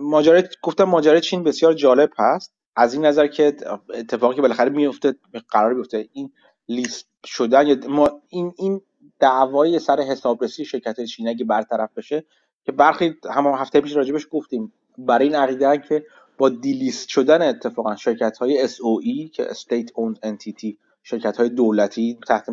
[0.00, 2.59] ماجرا گفتم ماجرای چین بسیار جالب هست.
[2.76, 3.56] از این نظر که
[3.94, 5.14] اتفاقی که بالاخره میفته
[5.48, 6.08] قرار بیفته.
[6.12, 6.32] این
[6.68, 8.80] لیست شدن یا ما این این
[9.20, 12.24] دعوای سر حسابرسی شرکت چینی اگه برطرف بشه
[12.64, 14.72] که برخی همون هفته پیش راجبش گفتیم.
[14.98, 16.04] برای این عقیده که
[16.38, 22.46] با دیلیست شدن اتفاقا شرکت های SOE که State Owned Entity شرکت های دولتی تحت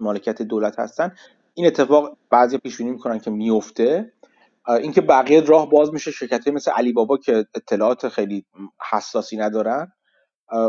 [0.00, 1.14] مالکیت دولت هستن
[1.54, 4.12] این اتفاق بعضی پیش بینی می‌کنن که میفته
[4.68, 8.46] اینکه بقیه راه باز میشه شرکت مثل علی بابا که اطلاعات خیلی
[8.92, 9.92] حساسی ندارن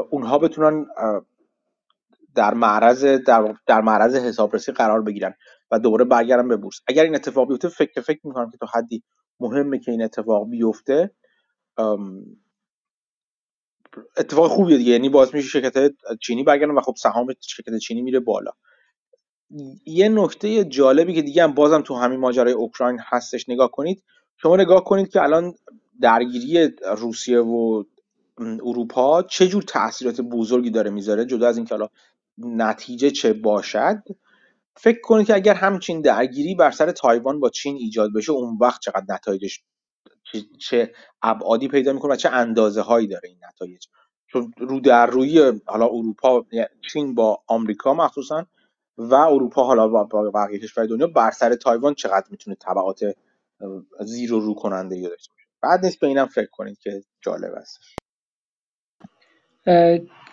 [0.09, 0.85] اونها بتونن
[2.35, 5.33] در معرض در, در معرض حسابرسی قرار بگیرن
[5.71, 6.81] و دوباره برگردن به بورس.
[6.87, 9.03] اگر این اتفاق بیفته فکر فکر می‌کنم که تا حدی
[9.39, 11.11] مهمه که این اتفاق بیفته
[14.17, 14.91] اتفاق خوبیه دیگه.
[14.91, 15.91] یعنی باز میشه شرکت
[16.21, 18.51] چینی برگردن و خب سهام شرکت چینی میره بالا.
[19.85, 24.03] یه نکته جالبی که دیگه هم بازم تو همین ماجرای اوکراین هستش نگاه کنید
[24.37, 25.53] شما نگاه کنید که الان
[26.01, 27.83] درگیری روسیه و
[28.39, 31.87] اروپا چه جور تاثیرات بزرگی داره می‌ذاره؟ جدا از اینکه حالا
[32.37, 34.03] نتیجه چه باشد
[34.77, 38.81] فکر کنید که اگر همچین درگیری بر سر تایوان با چین ایجاد بشه اون وقت
[38.81, 39.63] چقدر نتایجش
[40.59, 40.91] چه
[41.21, 43.85] ابعادی پیدا می‌کنه و چه اندازه هایی داره این نتایج؟
[44.27, 48.45] چون رو در روی حالا اروپا یعنی چین با آمریکا مخصوصا
[48.99, 52.99] و اروپا حالا با بقیه کشور دنیا بر سر تایوان چقدر می‌تونه تبعات
[54.05, 57.53] زیر و رو کننده یا داشته باشه؟ بعد نیست به اینم فکر کنید که جالب
[57.53, 57.79] است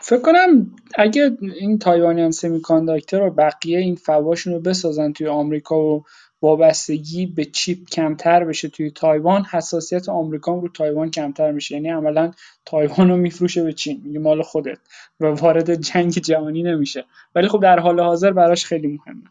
[0.01, 5.27] فکر کنم اگه این تایوانیان سمی کانداکتر و بقیه این fab هاشون رو بسازن توی
[5.27, 6.05] آمریکا و
[6.43, 11.75] وابستگی به چیپ کمتر بشه توی تایوان حساسیت آمریکا رو تایوان کمتر میشه.
[11.75, 12.33] یعنی عملا
[12.65, 14.03] تایوان رو میفروشه به چین.
[14.05, 14.79] میگه مال خودت.
[15.21, 17.05] و وارد جنگ جهانی نمیشه.
[17.35, 19.25] ولی خب در حال حاضر براش خیلی مهمه.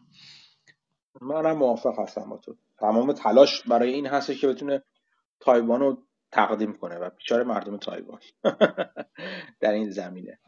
[1.20, 2.56] منم موافق هستم با تو.
[2.78, 4.82] تمام تلاش برای این هست که بتونه
[5.40, 5.98] تایوان رو
[6.32, 8.18] تقدیم کنه و بیچاره مردم تایوان.
[9.60, 10.38] در این زمینه.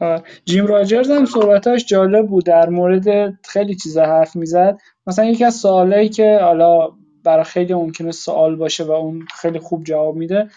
[0.45, 2.45] جیم راجرز هم صحبتاش جالب بود.
[2.45, 4.77] در مورد خیلی چیزا حرف می‌زد.
[5.07, 6.89] مثلا یکی از سوالایی که حالا
[7.23, 10.49] برای خیلی ممکنه سوال باشه و اون خیلی خوب جواب میده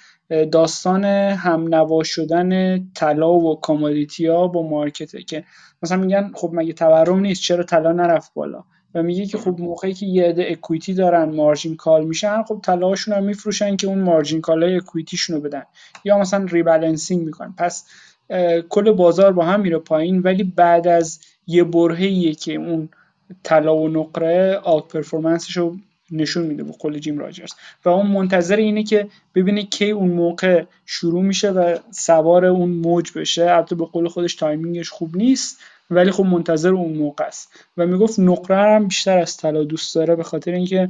[0.53, 5.45] داستان هم نوا شدن طلا و commodity ها با مارکته که
[5.83, 8.65] مثلا میگن خب مگه تورم نیست؟ چرا طلا نرفت بالا؟
[8.95, 13.15] و میگه که خب موقعی که یه عده equity دارن margin call میشن خب طلاهاشون
[13.15, 15.63] هم میفروشن که اون margin call های equity شون رو بدن.
[16.05, 17.55] یا مثلا rebalancing می‌کنن.
[17.59, 17.85] پس
[18.69, 22.89] کل بازار با هم میره پایین ولی بعد از یه برهه‌ایه که اون
[23.43, 25.77] طلا و نقره outperformance ش رو
[26.11, 27.53] نشون میده به قول جیم راجرز.
[27.85, 33.13] و اون منتظر اینه که ببینه کی اون موقع شروع میشه و سوار اون موج
[33.13, 33.51] بشه.
[33.51, 35.59] البته به قول خودش timing ش خوب نیست.
[35.95, 37.67] ولی خب منتظر اون موقع است.
[37.77, 40.89] و می‌گفت نقره هم بیشتر از طلا دوست داره به خاطر اینکه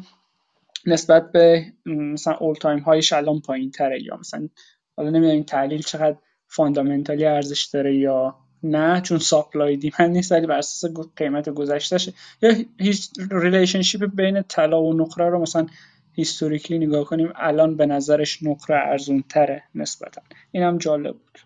[0.86, 4.48] نسبت به مثلا all-time high ش الان پایین تره یا مثلا
[4.96, 6.16] حالا نمی‌دونم تحلیل چقدر
[6.48, 12.54] fundamentally ارزش داره یا نه چون supply demand نیست ولی بر اساس قیمت گذشتهشه یا
[12.78, 15.66] هیچ relationship بین طلا و نقره رو مثلا
[16.12, 20.22] historically نگاه کنیم الان به نظرش نقره ارزون تره نسبتا.
[20.52, 21.38] این هم جالب بود.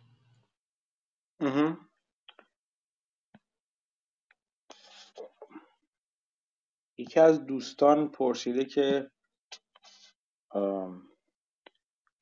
[6.99, 9.11] یکی از دوستان پرسیده که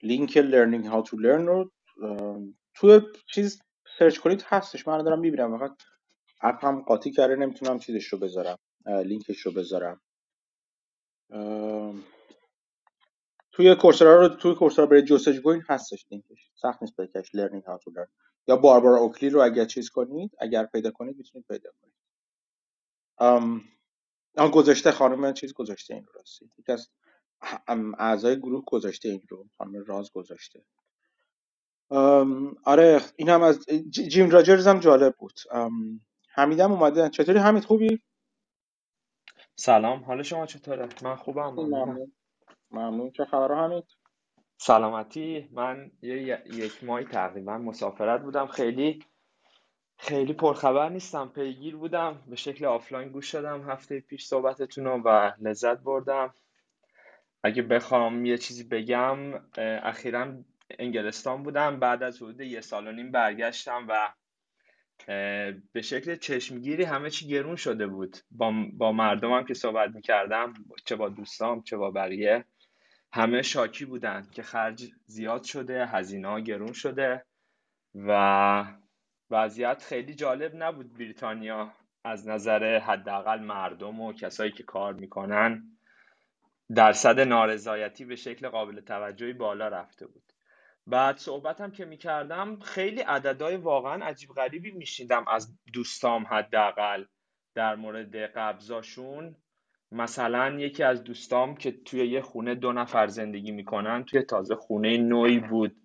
[0.03, 1.71] لینک Learning How to Learn رو
[2.75, 3.63] توی چیز
[3.99, 4.89] سرچ کنید هستش.
[4.89, 5.59] من دارم می‌بینم.
[5.59, 5.77] فقط
[6.41, 10.01] اپ هم قاطی کرده نمی‌تونم چیزش رو بذارم لینکش رو بذارم.
[13.53, 16.51] توی کورسرا رو توی کورسرا برای جستجو کنید هستش لینکش.
[16.55, 18.09] سخت نیست بکش لرنینگ هاو تو لرن.
[18.49, 21.95] یا باربارا اوکلی رو اگر چیز کنید اگر پیدا کنید می‌تونید پیدا کنید.
[24.37, 26.51] گذاشته خانم چیز گذاشته این راستی.
[26.59, 26.91] یکی از
[27.99, 30.65] اعضای گروه گذاشته این رو خانم راز گذاشته.
[32.65, 35.41] آره این هم از جیم راجرز هم جالب بود.
[36.31, 37.09] حمیدم اومده.
[37.09, 38.03] چطوری حمید خوبی؟
[39.57, 40.05] سلام.
[40.05, 42.13] حال شما چطوره؟ من خوبم ممنون.
[42.71, 43.11] ممنون.
[43.11, 43.85] چه خبر حمید؟
[44.59, 45.49] سلامتی.
[45.53, 48.47] من یه یک ماهی تقریبا مسافرت بودم.
[48.47, 49.05] خیلی
[49.99, 55.33] خیلی پرخبر نیستم پیگیر بودم به شکل آفلاین گوش شدم هفته پیش صحبتتون رو و
[55.41, 56.35] لذت بردم.
[57.43, 59.17] اگه بخوام یه چیزی بگم
[59.59, 60.35] اخیرا
[60.79, 64.13] انگلستان بودم بعد از حدود یه سال و نیم برگشتم و
[65.73, 68.17] به شکل چشمگیری همه چی گرون شده بود.
[68.31, 72.45] با, با مردمم که صحبت می‌کردم چه با دوستام چه با بقیه
[73.13, 77.25] همه شاکی بودن که خرج زیاد شده هزینه ها گرون شده
[77.95, 78.65] و
[79.31, 81.73] وضعیت خیلی جالب نبود بریتانیا
[82.05, 85.63] از نظر حداقل مردم و کسایی که کار می‌کنن
[86.75, 90.23] درصد نارضایتی به شکل قابل توجهی بالا رفته بود.
[90.87, 97.05] بعد صحبتم که می‌کردم خیلی عددهای واقعا عجیب غریبی میشیدم از دوستام حداقل
[97.55, 99.37] در مورد قبضاشون.
[99.93, 104.97] مثلا یکی از دوستام که توی یه خونه دو نفر زندگی می‌کنن توی تازه خونه
[104.97, 105.77] نوعی بود.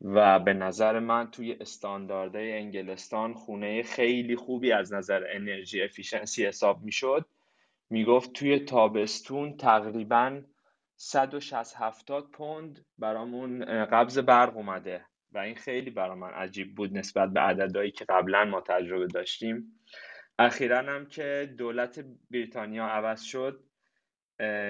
[0.00, 6.82] و به نظر من توی استانداردهای انگلستان خونه خیلی خوبی از نظر انرژی افیشنسی حساب
[6.82, 7.26] می‌شد.
[7.90, 10.42] می‌گفت توی تابستون تقریبا
[10.96, 17.30] 160 70 پوند برامون قبض برق اومده و این خیلی برا من عجیب بود نسبت
[17.30, 19.80] به عددهایی که قبلا ما تجربه داشتیم.
[20.38, 23.64] اخیرا هم که دولت بریتانیا عوض شد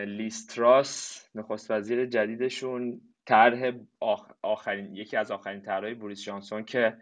[0.07, 3.73] لیستراس نخست وزیر جدیدشون طرح
[4.43, 6.97] آخرین یکی از آخرین طرحهای بوریس جانسون که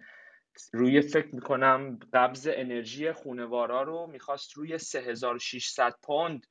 [0.72, 6.47] روی فکر می‌کنم قبض انرژی خونوارا رو می‌خواست روی 3600 پوند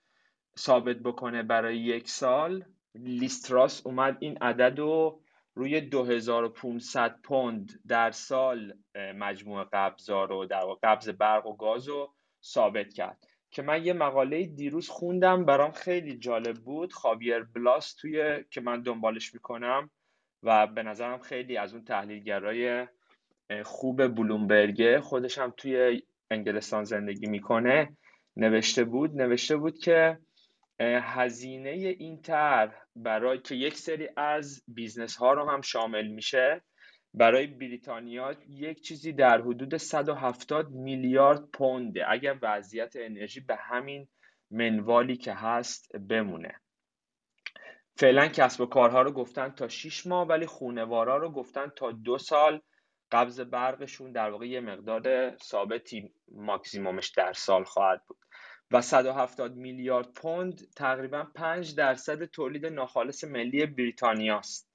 [0.58, 2.66] ثابت بکنه برای یک سال.
[2.96, 5.22] لیستراس اومد این عدد رو
[5.56, 12.14] روی 2500 پوند در سال مجموع قبضا رو در قبض برق و گاز رو
[12.44, 13.28] ثابت کرد.
[13.54, 18.82] که من یه مقاله دیروز خوندم برام خیلی جالب بود خاویر بلاس توی که من
[18.82, 19.90] دنبالش می‌کنم
[20.44, 22.88] و به نظرم خیلی از اون تحلیلگرای
[23.64, 27.98] خوب بلومبرگه خودش هم توی انگلستان زندگی می‌کنه
[28.38, 29.22] نوشته بود.
[29.22, 30.18] نوشته بود که
[30.80, 36.62] هزینه این طرح برای که یک سری از business ها رو هم شامل میشه
[37.14, 42.12] برای بریتانیا یک چیزی در حدود 170 میلیارد پونده.
[42.12, 44.08] اگر وضعیت انرژی به همین
[44.52, 46.56] منوالی که هست بمونه.
[47.96, 52.18] فعلا کسب و کارها رو گفتن تا 6 ماه ولی خونوارا رو گفتن تا دو
[52.18, 52.62] سال.
[53.12, 58.18] قبض برقشون در واقع یه مقدار ثابتی ماکسیمومش در سال خواهد بود.
[58.72, 64.73] و 170 میلیارد پوند تقریبا 5 درصد تولید ناخالص ملی بریتانیاست.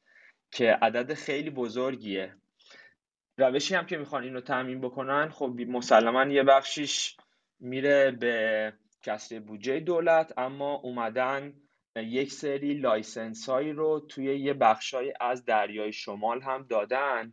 [0.50, 2.34] که عدد خیلی بزرگیه.
[3.38, 7.16] روشی هم که می‌خوان اینو تأمین بکنن خب مسلما یه بخشیش
[7.60, 8.72] میره به
[9.02, 11.54] کسر بودجه دولت اما اومدن
[11.96, 17.32] یک سری license هایی رو توی یه بخشای از دریای شمال هم دادن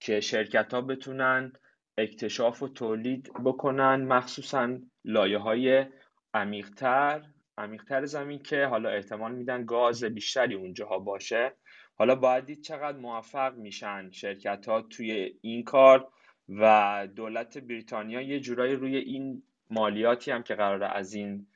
[0.00, 1.52] که شرکت ها بتونن
[1.98, 5.86] اکتشاف و تولید بکنن مخصوصا لایه های
[6.34, 7.22] عمیقتر
[7.58, 11.56] عمیقتر زمین که حالا احتمال میدن گاز بیشتری اونجاها باشه.
[11.94, 16.08] حالا باید دید چقدر موفق میشن شرکت ها توی این کار
[16.48, 21.46] و دولت بریتانیا یه جورایی روی این مالیاتی هم که قراره از این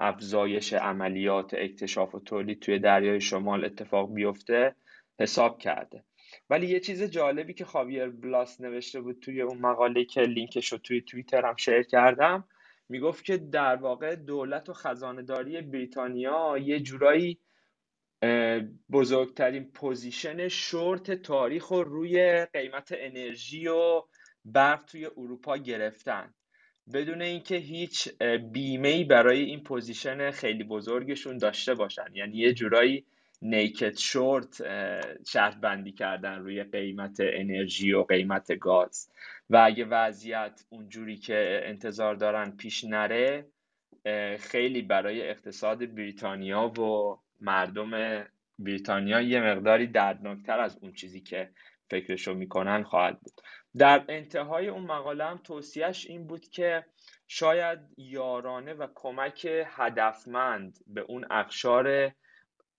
[0.00, 4.74] افزایش عملیات اکتشاف و تولید توی دریای شمال اتفاق بیفته
[5.20, 6.04] حساب کرده.
[6.50, 10.78] ولی یه چیز جالبی که خاویر بلاس نوشته بود توی اون مقاله که لینکش رو
[10.78, 12.44] توی توییتر هم share کردم
[12.88, 17.38] می‌گفت که در واقع دولت و خزانه‌داری بریتانیا یه جورایی
[18.92, 24.02] بزرگترین position short تاریخ رو روی قیمت انرژی و
[24.44, 26.34] برق توی اروپا گرفتن.
[26.94, 28.08] بدون اینکه هیچ
[28.52, 32.06] بیمه ای برای این position خیلی بزرگشون داشته باشن.
[32.14, 33.04] یعنی یه جورایی
[33.42, 34.62] نیکت شورت
[35.28, 39.10] شرط بندی کردن روی قیمت انرژی و قیمت گاز.
[39.50, 43.46] و اگه وضعیت اونجوری که انتظار دارن پیش نره
[44.38, 48.24] خیلی برای اقتصاد بریتانیا و مردم
[48.58, 51.50] بریتانیا یه مقداری دردناکتر از اون چیزی که
[51.90, 53.40] فکرشو می‌کنن خواهد بود.
[53.76, 56.84] در انتهای اون مقاله هم توصیهش این بود که
[57.26, 62.12] شاید یارانه و کمک هدفمند به اون اقشار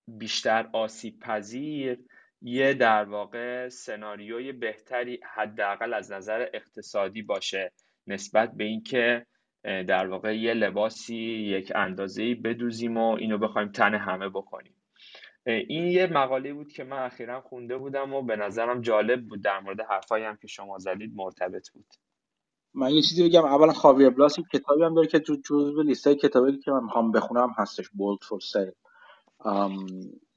[0.08, 2.00] بیشتر آسیب پذیر
[2.42, 7.72] یه در واقع سناریوی بهتری حداقل از نظر اقتصادی باشه
[8.08, 9.26] نسبت به اینکه
[9.64, 11.16] در واقع یه لباسی
[11.56, 14.76] یک اندازه بدوزیم و اینو بخوایم تن همه بکنیم.
[15.46, 19.60] این یه مقاله بود که من اخیرا خونده بودم و به نظرم جالب بود در
[19.60, 21.86] مورد حرفایی هم که شما زدید مرتبط بود.
[22.74, 23.46] من یه چیزی بگم.
[23.46, 27.50] اولا خاویر بلاس کتابی هم داره که تو جزو لیستای کتابی که من می‌خوام بخونم
[27.58, 28.72] هستش بولد فور سیل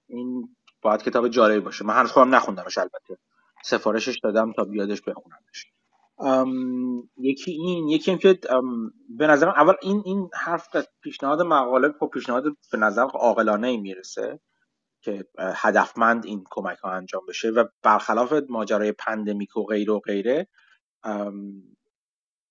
[0.08, 1.84] این باید کتاب جالبی باشه.
[1.84, 3.18] من هنوز خودم نخوندمش البته.
[3.64, 5.71] سفارشش دادم تا بیادش بخونمش.
[7.16, 8.38] یکی این یکی هم که
[9.08, 14.40] به نظرم اول این این حرف پیشنهاد مقاله با پیشنهاد به نظر عاقلانه ای می‌رسه
[15.02, 20.48] که هدفمند این کمک ها انجام بشه و برخلاف ماجرای pandemic و غیره و غیره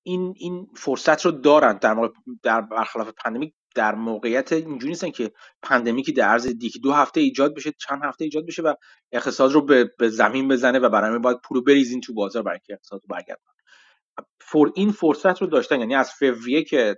[0.04, 2.10] این این فرصت رو دارن در
[2.44, 5.32] در برخلاف pandemic در موقعیت اینجوری نیستن که
[5.62, 8.74] pandemic ی در عرض دیگه دو هفته ایجاد بشه چند هفته ایجاد بشه و
[9.12, 13.02] اقتصاد رو به, زمین بزنه و برای باید پول بریزین تو بازار برای اینکه اقتصاد
[13.02, 15.80] رو برگردونن این فرصت رو داشتن.
[15.80, 16.98] یعنی از فوریه که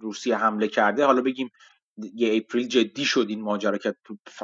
[0.00, 1.50] روسیه حمله کرده حالا بگیم
[2.14, 3.94] یه اپریل جدی شد این ماجرا که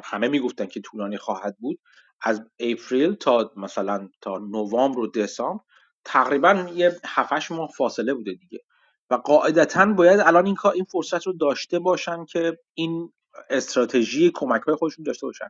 [0.05, 1.79] همه می‌گفتن که طولانی خواهد بود.
[2.23, 5.65] از اپریل تا مثلا تا نوامبر و دسامبر
[6.05, 8.61] تقریبا یه 7 ماه فاصله بوده دیگه.
[9.11, 13.13] و قاعدتا باید الان این این فرصت رو داشته باشن که این
[13.51, 15.49] استراتژی کمک های خودشون داشته باشن.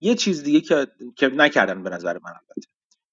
[0.00, 0.86] یه چیز دیگه که
[1.16, 2.68] که نکردن به نظر من البته.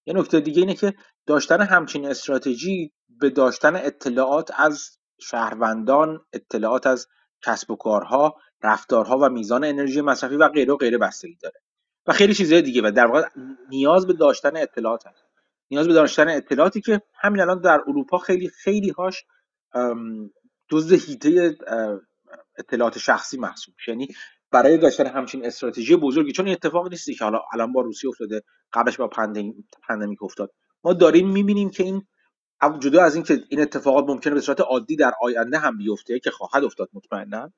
[0.09, 0.93] یه نکته دیگه اینه که
[1.25, 7.07] داشتن همچین استراتژی به داشتن اطلاعات از شهروندان اطلاعات از
[7.45, 11.61] کسب و کارها رفتارها و میزان انرژی مصرفی و غیره و غیره بستگی داره.
[12.07, 13.27] و خیلی چیزهای دیگه و در واقع
[13.69, 15.23] نیاز به داشتن اطلاعات هست.
[15.71, 19.25] نیاز به داشتن اطلاعاتی که همین الان در اروپا خیلی خیلی هاش
[20.69, 21.55] دزد هیته
[22.57, 24.07] اطلاعات شخصی محسوب یعنی
[24.51, 28.43] برای داشتن همچین استراتژی بزرگی چون این اتفاق نیستی که حالا الان با روسیه افتاده
[28.73, 29.07] قبلش با
[29.87, 30.53] پندمیک افتاد.
[30.83, 32.07] ما داریم می‌بینیم که این
[32.79, 36.63] جدا از اینکه این اتفاقات ممکنه به صورت عادی در آینده هم بیفته که خواهد
[36.63, 37.51] افتاد مطمئنا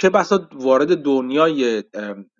[0.00, 1.82] چه بسا وارد دنیای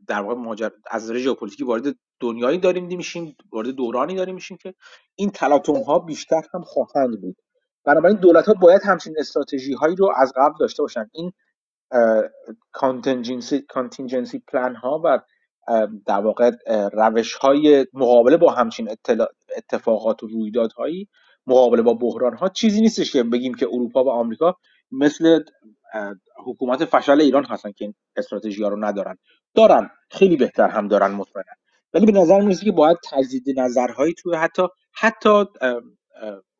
[0.06, 4.74] در واقع ماجرا از نظر ژئوپلیتیکی وارد دنیایی داریم میشیم وارد دورانی داریم میشیم که
[5.14, 7.36] این تلاطم ها بیشتر هم خواهند بود.
[7.84, 11.10] بنابراین دولت ها باید همچین استراتژی هایی رو از قبل داشته باشن.
[11.12, 11.32] این
[13.68, 15.20] contingency plan ها و
[16.06, 16.50] در واقع
[16.92, 18.88] روش های مقابله با همچین
[19.56, 21.08] اتفاقات و رویدادهایی
[21.46, 24.56] مقابله با بحران ها چیزی نیستش که بگیم که اروپا و آمریکا
[24.92, 25.40] مثل
[26.44, 29.18] حکومت فشل ایران هستن که این استراتژی ها رو ندارن.
[29.54, 29.90] دارن.
[30.10, 31.52] خیلی بهتر هم دارن مطمئنا.
[31.94, 34.62] ولی به نظر می‌رسه که باید تجدید نظرهایی توی حتی
[34.92, 35.44] حتی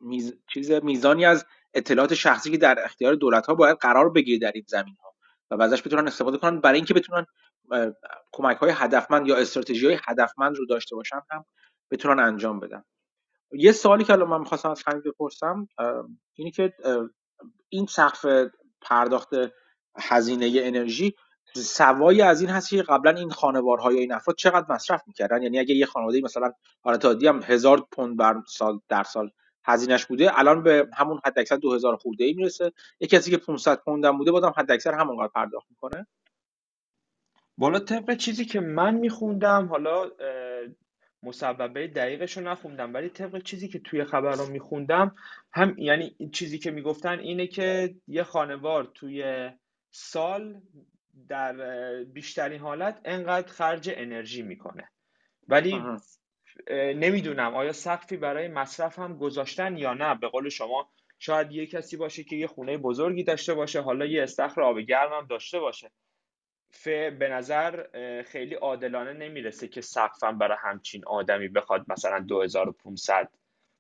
[0.01, 4.53] میز، چیز میزانی از اطلاعات شخصی که در اختیار دولت ها باید قرار بگیره در
[4.55, 5.12] این زمین ها
[5.57, 7.27] و ازش بتونن استفاده کنن برای اینکه بتونن
[8.33, 11.45] کمک های هدفمند یا استراتژی های هدفمند رو داشته باشن هم
[11.91, 12.85] بتونن انجام بدن.
[13.53, 15.69] یه سوالی که الان من می‌خواستم از خمید بپرسم
[16.35, 16.73] اینی که
[17.69, 18.27] این سقف
[18.81, 19.29] پرداخت
[19.99, 21.15] هزینه انرژی
[21.57, 25.75] سوایی از این هست که قبلا این خانوارهای این افراد چقدر مصرف می‌کردن؟ یعنی اگه
[25.75, 26.53] یه خانواده مثلا
[26.85, 29.31] حالت عادی هم هزار پوند بر سال در سال
[29.65, 32.73] هزینهش بوده الان به همون حد اکثر 2000 خورده ای می‌رسه.
[33.01, 36.07] یه کسی که 500 پوند هم بوده بازم حد اکثر همونقدر پرداخت می‌کنه.
[37.59, 40.11] بالا طبق چیزی که من میخوندم حالا
[41.23, 45.15] مسببه دقیقش رو نخوندم ولی طبق چیزی که توی خبر رو میخوندم
[45.53, 49.51] هم یعنی چیزی که می‌گفتن اینه که یه خانوار توی
[49.91, 50.61] سال
[51.29, 51.55] در
[52.05, 54.89] بیشترین حالت انقدر خرج انرژی می‌کنه.
[55.49, 55.83] ولی
[56.71, 57.55] نمی‌دونم.
[57.55, 62.25] آیا سقفی برای مصرف هم گذاشتن یا نه؟ به قول شما شاید یه کسی باشه
[62.25, 65.91] که یه خونه بزرگی داشته باشه حالا یه استخر آب گرم هم داشته باشه.
[66.85, 67.87] به نظر
[68.23, 73.29] خیلی عادلانه نمی‌رسه که سقفم برای همچین آدمی بخواد مثلا 2500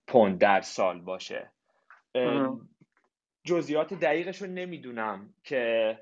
[0.06, 1.50] پوند در سال باشه.
[3.44, 5.98] جزئیات دقیقش رو نمی‌دونم که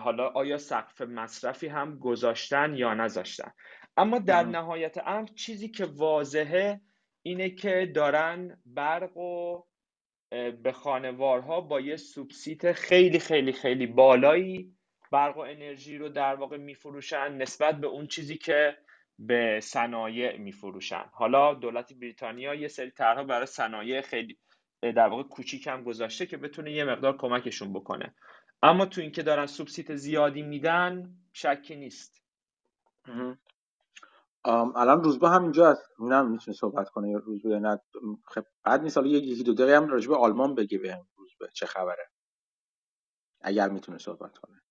[0.00, 3.52] حالا آیا سقف مصرفی هم گذاشتن یا نذاشتن.
[3.96, 6.80] اما در نهایت امر چیزی که واضحه
[7.22, 9.62] اینه که دارن برق و
[10.62, 14.74] به خانوارها با یه سوبسیت خیلی خیلی خیلی بالایی
[15.12, 18.76] برق و انرژی رو در واقع میفروشن نسبت به اون چیزی که
[19.18, 21.04] به صنایع میفروشن.
[21.12, 24.38] حالا دولت بریتانیا یه سری طرحها برای صنایع خیلی
[24.82, 28.14] در واقع کوچیک هم گذاشته که بتونه یه مقدار کمکشون بکنه.
[28.62, 32.22] اما تو اینکه دارن سوبسید زیادی میدن شکی نیست.
[34.44, 37.80] الان روزبه هم اینجا هست نه می‌تونه صحبت کنه یا روزبه نه.
[38.26, 42.10] خب بعد حالا یکی دو دقیقه هم راجع به آلمان بگه به روزبه چه خبره.
[43.40, 44.62] اگر می‌تونه صحبت کنه.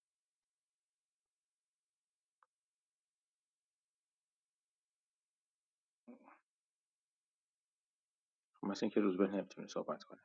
[8.61, 10.21] خب، مثل اینکه روزبه نمی‌تونه صحبت کنه.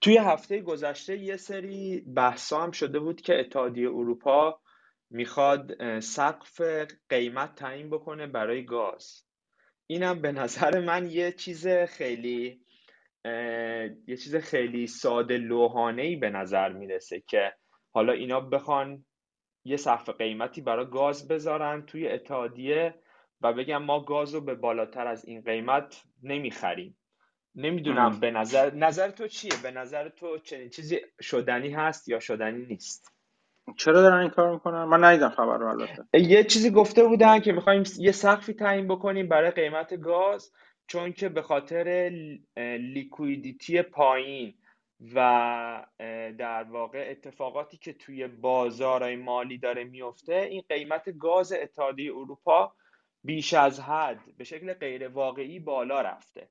[0.00, 4.60] توی هفته گذشته یه سری بحثا هم شده بود که اتحادیه اروپا
[5.10, 6.60] می‌خواد سقف
[7.08, 9.24] قیمت تعیین بکنه برای گاز.
[9.86, 12.60] اینم به نظر من یه چیز خیلی
[14.06, 17.52] یه چیز خیلی ساده لوحانه ای به نظر می‌رسه که
[17.92, 19.04] حالا اینا بخوان
[19.64, 22.94] یه سقف قیمتی برای گاز بذارن توی اتحادیه
[23.40, 26.98] و بگم ما گاز رو به بالاتر از این قیمت نمی‌خریم.
[27.54, 32.66] نمی‌دونم به نظر نظر تو چیه؟ به نظر تو چنین چیزی شدنی هست یا شدنی
[32.66, 33.19] نیست؟
[33.76, 36.04] چرا دارن این کار می‌کنن؟ من ندیدم خبر رو البته.
[36.14, 40.52] یه چیزی گفته بودن که می‌خوایم یه سقفی تعیین بکنیم برای قیمت گاز
[40.86, 42.10] چون که به خاطر
[42.80, 44.54] لیکویدیتی پایین
[45.14, 45.86] و
[46.38, 52.74] در واقع اتفاقاتی که توی بازارهای مالی داره میفته این قیمت گاز اتحادیه اروپا
[53.24, 56.48] بیش از حد به شکل غیر واقعی بالا رفته.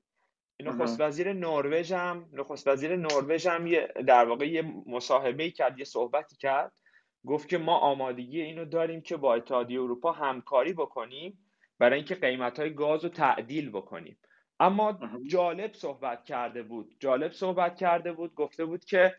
[0.62, 3.70] نخست وزیر نروژ هم نخست وزیر نروژ هم
[4.06, 6.72] در واقع یه مصاحبه کرد یه صحبتی کرد
[7.26, 11.38] گفت که ما آمادگی اینو داریم که با اتحادیه اروپا همکاری بکنیم
[11.78, 14.18] برای اینکه قیمت های گاز رو تعدیل بکنیم.
[14.60, 14.98] اما
[15.30, 16.96] جالب صحبت کرده بود.
[17.00, 19.16] جالب صحبت کرده بود گفته بود که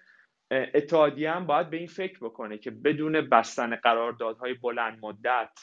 [0.52, 5.60] اتحادیه هم باید به این فکر بکنه که بدون بستن قراردادهای بلند مدت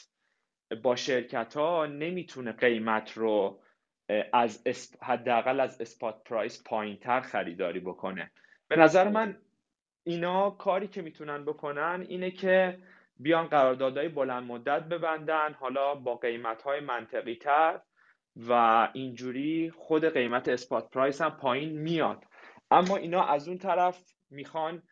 [0.83, 3.61] با شرکت ها نمی‌تونه قیمت رو
[4.33, 4.63] از
[5.01, 8.31] حداقل از اسپات پرایس پایین تر خریداری بکنه.
[8.67, 9.37] به نظر من
[10.03, 12.79] اینا کاری که می‌تونن بکنن اینه که
[13.19, 17.81] بیان قراردادهای بلند مدت ببندن حالا با قیمت های منطقی تر
[18.35, 18.53] و
[18.93, 22.23] اینجوری خود قیمت اسپات پرایس هم پایین میاد.
[22.71, 24.83] اما اینا از اون طرف می‌خوان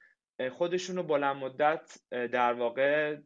[0.52, 3.18] خودشون رو بلند مدت در واقع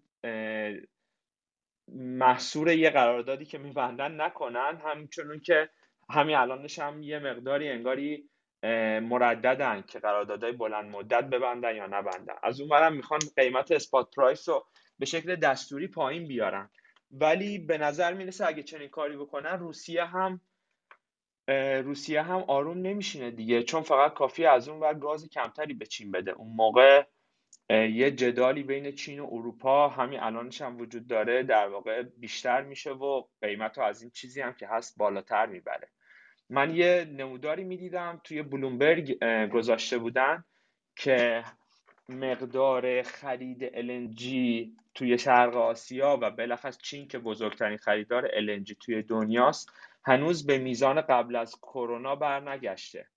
[1.94, 4.82] محصور یه قراردادی که میبندن نکنن.
[4.86, 5.70] همچنون که
[6.10, 8.30] همین الانش هم یه مقداری انگاری
[9.02, 12.36] مرددن که قراردادهای بلند مدت ببندن یا نبندن.
[12.44, 14.66] از اون می‌خوان قیمت اسپات پرایس رو
[15.00, 16.70] به شکل دستوری پایین بیارن.
[17.12, 20.42] ولی به نظر می‌رسه اگه چنین کاری بکنن روسیه هم
[21.84, 23.64] روسیه هم آروم نمیشینه دیگه.
[23.64, 26.32] چون فقط کافی از اون ور گاز کمتری به چین بده.
[26.32, 27.04] اون موقع
[27.70, 31.44] یه جدالی بین چین و اروپا همین الانش هم وجود داره.
[31.44, 35.90] در واقع بیشتر میشه و قیمت رو از این چیزی هم که هست بالاتر می‌بره.
[36.52, 40.44] من یه نموداری می‌دیدم توی بلومبرگ گذاشته بودن
[40.96, 41.44] که
[42.10, 44.26] مقدار خرید LNG
[44.94, 49.72] توی شرق آسیا و بالاخص چین که بزرگترین خریدار LNG توی دنیاست
[50.06, 53.08] هنوز به میزان قبل از کرونا برنگشته.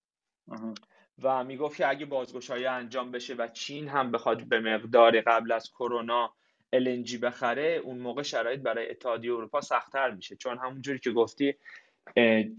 [1.23, 5.71] و می‌گفت که اگه بازگشایی انجام بشه و چین هم بخواد به مقدار قبل از
[5.71, 6.35] کرونا
[6.77, 10.37] LNG بخره اون موقع شرایط برای اتحادیه اروپا سختتر میشه.
[10.37, 11.55] چون همونجوری که گفتی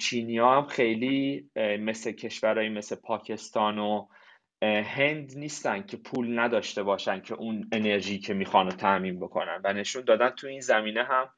[0.01, 4.07] چینی هم خیلی مثل کشورهایی مثل پاکستان و
[4.63, 9.61] هند نیستن که پول نداشته باشن که اون انرژی که می‌خوان رو تامین بکنن.
[9.63, 11.29] و نشون دادن تو این زمینه هم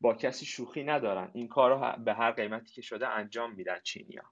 [0.00, 1.30] با کسی شوخی ندارن.
[1.34, 4.30] این کار رو به هر قیمتی که شده انجام میدن چینی ها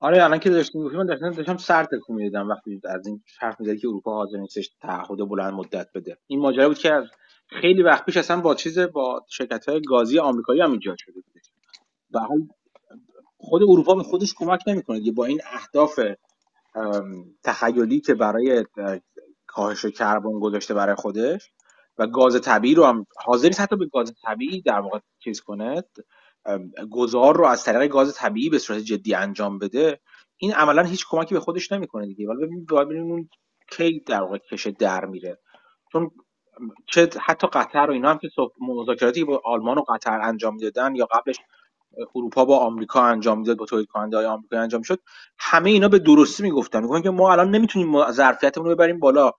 [0.00, 3.60] آره الان که داشتیم گفتیم من داشتم داشتم سر تکون می‌دادم وقتی از این حرف
[3.60, 6.18] می‌زدی که اروپا حاضر نیستش تعهد بلند مدت بده.
[6.26, 7.02] این ماجرا بود که
[7.48, 11.37] خیلی وقت پیش اصلا با چیز با شرکت های گازی آمریکایی هم ایجاد شده بود.
[12.14, 12.18] و
[13.38, 16.00] خود اروپا به خودش کمک نمی‌کنه با این اهداف
[17.44, 18.64] تخیلی که برای
[19.46, 21.50] کاهش کربن گذاشته برای خودش
[21.98, 25.84] و گاز طبیعی رو هم حاضر حتی به گاز طبیعی در واقع چیز کنه
[26.90, 30.00] گذار رو از طریق گاز طبیعی به صورت جدی انجام بده
[30.36, 32.28] این عملا هیچ کمکی به خودش نمی‌کنه دیگه.
[32.28, 33.28] ولی ببینیم اون
[33.70, 35.38] کی در واقع کشه در میره.
[35.92, 36.10] چون
[36.86, 38.28] چه حتی قطر و اینا هم که
[38.60, 41.36] مذاکراتی با آلمان و قطر انجام می‌دادن یا قبلش
[42.14, 45.00] اروپا با آمریکا انجام می‌داد با تولید کننده های آمریکا انجام شد
[45.38, 46.80] همه اینا به درستی می‌گفتن.
[46.80, 49.32] می‌گفتن که ما الان نمی‌تونیم ظرفیتمون رو ببریم بالا.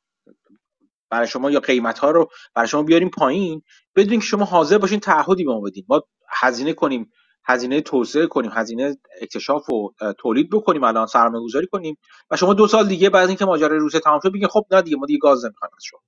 [1.09, 3.61] برای شما یا قیمت ها رو برای شما بیاریم پایین.
[3.95, 5.85] بدون که شما حاضر باشین تعهدی به ما بدین.
[5.89, 7.11] ما هزینه کنیم
[7.45, 9.89] هزینه توسعه کنیم هزینه اکتشاف و
[10.19, 11.97] تولید بکنیم الان سرمایه گذاری کنیم
[12.31, 14.97] و شما دو سال دیگه بعد اینکه ماجرای روسیه تمام شد بگین خب نه دیگه
[14.97, 15.99] ما دیگه گاز نمی‌خوایم از شما.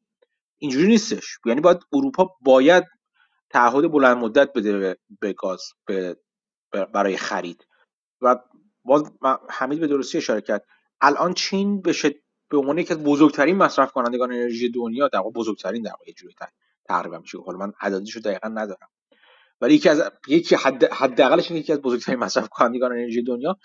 [0.58, 1.40] اینجوری نیستش.
[1.46, 2.84] یعنی باید اروپا باید
[3.50, 6.18] تعهد بلند مدت بده به گاز به
[6.72, 7.68] برای خرید.
[8.22, 8.40] و
[8.86, 9.12] باز
[9.50, 10.66] حمید به درستی اشاره کرد.
[11.02, 11.94] الان چین به
[12.50, 16.36] به عنوان یکی از بزرگترین مصرف کنندگان انرژی دنیا در واقع بزرگترین در واقع جوری
[16.86, 18.90] تقریبا میشه حالا من عددیشو دقیقا ندارم.
[19.62, 23.58] ولی یکی از یکی حد حداقلش یکی از بزرگترین مصرف کنندگان انرژی دنیا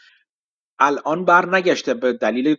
[0.79, 2.57] الان بر نگشته به دلیل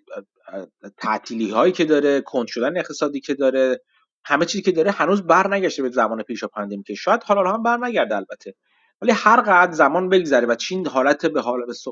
[0.97, 3.81] تعطیلی هایی که داره کند شدن اقتصادی که داره
[4.25, 7.63] همه چیزی که داره هنوز بر نگشته به زمان پیش پندمی که شاید حالا هم
[7.63, 8.55] بر نگرده البته.
[9.01, 11.25] ولی هر قدر زمان بگذره و چین حالت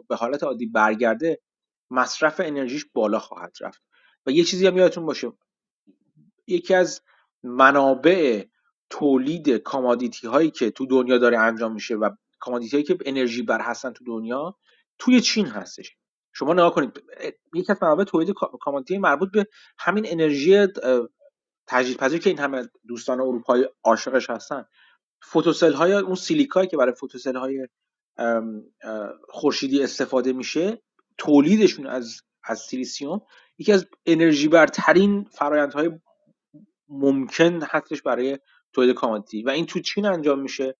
[0.07, 1.41] به حالت عادی برگرده
[1.91, 3.81] مصرف انرژیش بالا خواهد رفت.
[4.25, 5.31] و یه چیزی هم یادتون باشه.
[6.47, 7.01] یکی از
[7.43, 8.43] منابع
[8.89, 13.61] تولید commodity هایی که تو دنیا داره انجام میشه و commodity هایی که انرژی بر
[13.61, 14.57] هستن تو دنیا
[14.99, 15.95] توی چین هستش.
[16.33, 17.03] شما نگاه کنید
[17.53, 19.47] یکی از منابع تولید commodity مربوط به
[19.77, 20.67] همین انرژی
[21.67, 24.65] تجدیدپذیر که این همه دوستان اروپایی عاشقش هستن.
[25.31, 27.67] photocell های اون سیلیکایی که برای photocell های
[29.29, 30.81] خورشیدی استفاده میشه
[31.17, 33.21] تولیدشون از از سیلیسیوم
[33.57, 35.91] یکی از انرژی برترین فرایندهای
[36.89, 38.39] ممکن هستش برای
[38.73, 39.43] تولید commodity.
[39.43, 40.75] و این تو چین انجام میشه.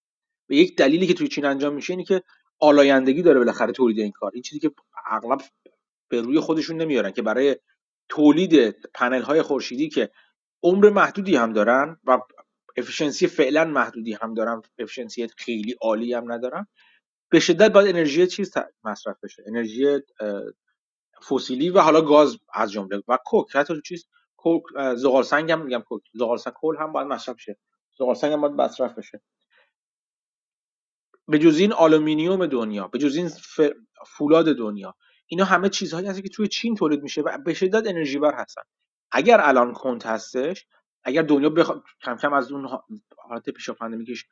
[0.49, 2.23] و یک دلیلی که توی چین انجام میشه اینه که
[2.59, 4.31] آلایندگی داره بالاخره تولید این کار.
[4.33, 4.71] این چیزی که
[5.11, 5.41] اغلب
[6.09, 7.55] به روی خودشون نمیارن که برای
[8.09, 10.09] تولید پنل های خورشیدی که
[10.63, 12.19] عمر محدودی هم دارن و
[12.77, 16.67] efficiency فعلا محدودی هم دارن efficiency خیلی عالی هم ندارن
[17.29, 18.53] به شدت باید انرژی چیز
[18.83, 19.99] مصرف بشه انرژی
[21.29, 23.55] فسیلی و حالا گاز از جمله و coke.
[23.55, 24.07] حتی چیز
[24.37, 24.63] coke
[24.95, 27.57] زغال سنگ هم میگم coke زغال سنگ coal هم باید مصرف شه.
[27.97, 29.21] زغال سنگ هم باید مصرف بشه.
[31.27, 33.29] به جز این آلومینیوم دنیا به جز این
[34.07, 34.95] فولاد دنیا
[35.27, 38.61] اینا همه چیزهایی هست که توی چین تولید میشه و به شدت انرژی بر هستن.
[39.11, 40.67] اگر الان کند هستش
[41.05, 41.71] اگر دنیا بخ...
[42.01, 42.67] کم کم از اون
[43.17, 44.25] حالت پیش pandemic ش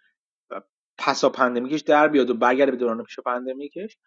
[0.98, 3.98] پسا pandemic ش در بیاد و برگرده به دوران پیش pandemic ش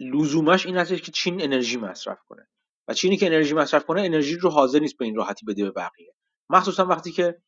[0.00, 2.48] لزومش این هستش که چین انرژی مصرف کنه.
[2.88, 5.70] و چینی که انرژی مصرف کنه انرژی رو حاضر نیست به این راحتی بده به
[5.70, 6.14] بقیه.
[6.50, 7.42] مخصوصا وقتی که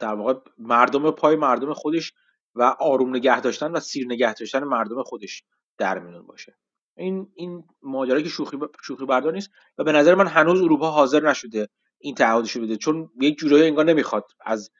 [0.00, 2.12] در واقع مردم پای مردم خودش
[2.54, 5.42] و آروم نگه داشتن و سیر نگه داشتن مردم خودش
[5.78, 6.58] در میون باشه.
[6.96, 11.28] این این ماجرایی که شوخی شوخی بردار نیست و به نظر من هنوز اروپا حاضر
[11.30, 11.68] نشده
[11.98, 12.76] این تعهدش بده.
[12.76, 14.70] چون یک جورایی انگار نمی‌خواد از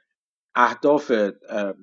[0.54, 1.12] اهداف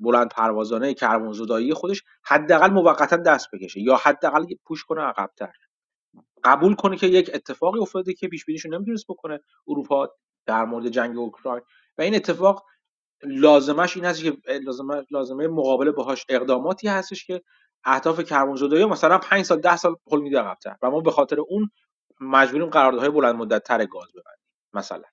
[0.01, 5.51] بلند پروازانه کربن خودش حداقل موقتا دست بکشه یا حداقل پوش کنه عقبتر.
[6.43, 9.39] قبول کنه که یک اتفاقی افتاده که پیش بینیشو نمی‌تونست بکنه.
[9.67, 10.09] اروپا
[10.45, 11.61] در مورد جنگ اوکراین.
[11.97, 12.65] و این اتفاق
[13.23, 17.41] لازمش این هست که لازمه, لازمه مقابله باهاش اقداماتی هستش که
[17.83, 20.75] اهداف کربن زدایی مثلا 5 سال 10 سال پل میده عقب‌تر.
[20.81, 21.71] و ما به خاطر اون
[22.21, 25.03] مجبوریم قراردادهای بلند مدت تر گاز ببندیم مثلا.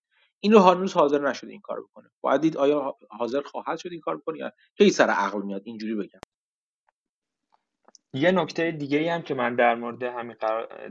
[0.44, 2.10] این رو هنوز حاضر نشده این کار بکنه.
[2.20, 5.94] باید دید آیا حاضر خواهد شد این کار بکنه یا کی سر عقل میاد اینجوری
[5.94, 6.20] بگم.
[8.14, 10.36] یه نکته دیگه ای هم که من در مورد همین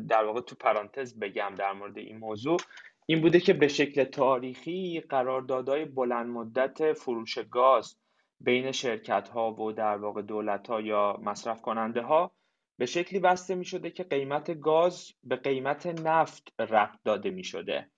[0.08, 2.58] در واقع تو پرانتز بگم در مورد این موضوع
[3.06, 7.96] این بوده که به شکل تاریخی قراردادهای بلند مدت فروش گاز
[8.40, 12.32] بین شرکت ها و در واقع دولت ها یا مصرف کننده ها
[12.78, 17.92] به شکلی بسته می شده که قیمت گاز به قیمت نفت رفت داده می شده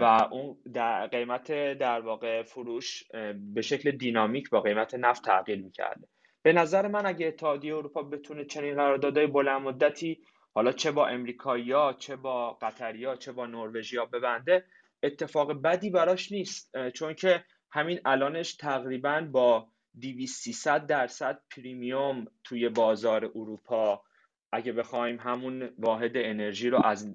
[0.00, 3.04] و اون در قیمت در واقع فروش
[3.54, 6.08] به شکل دینامیک با قیمت نفت تغییر می کرده
[6.42, 10.18] به نظر من اگه اتحادیه اروپا بتونه چنین قراردادهای بلند مدتی
[10.54, 14.64] حالا چه با امریکایی‌ها چه با قطریا چه با نروژیا ببنده
[15.02, 16.90] اتفاق بدی براش نیست.
[16.94, 19.68] چون که همین الانش تقریبا با
[20.00, 24.02] 200 درصد premium توی بازار اروپا
[24.52, 27.14] اگه بخوایم همون واحد انرژی رو از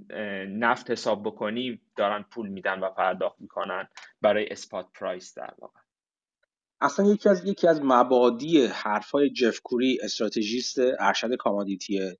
[0.50, 3.88] نفت حساب بکنیم دارن پول میدن و پرداخت می‌کنن
[4.22, 5.80] برای spot price در واقع.
[6.82, 12.18] اصلا یکی از یکی از مبادی حرفای جف کوری استراتژیست ارشد commodity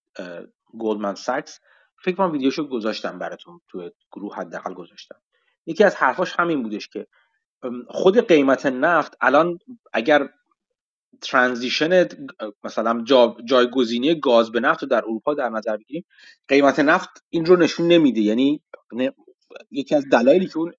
[0.80, 1.60] گلدمن ساکس
[2.04, 5.22] فکر کنم ویدیوشو گذاشتم براتون تو گروه حداقل گذاشتم.
[5.66, 7.08] یکی از حرفاش همین بودش که
[7.88, 9.60] خود قیمت نفت الان
[9.94, 10.30] اگر
[11.24, 12.08] ترانزیشن
[12.64, 16.06] مثلا جا جایگزینی گاز به نفت رو در اروپا در نظر بگیریم
[16.48, 18.22] قیمت نفت این رو نشون نمیده.
[18.22, 18.64] یعنی
[19.72, 20.74] یکی از دلایلی که اون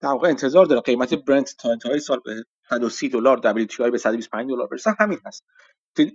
[0.00, 4.50] در واقع انتظار داره قیمت برنت تا انتهای سال به 130 دلار WTI به 125
[4.50, 5.44] دلار برسه همین هست.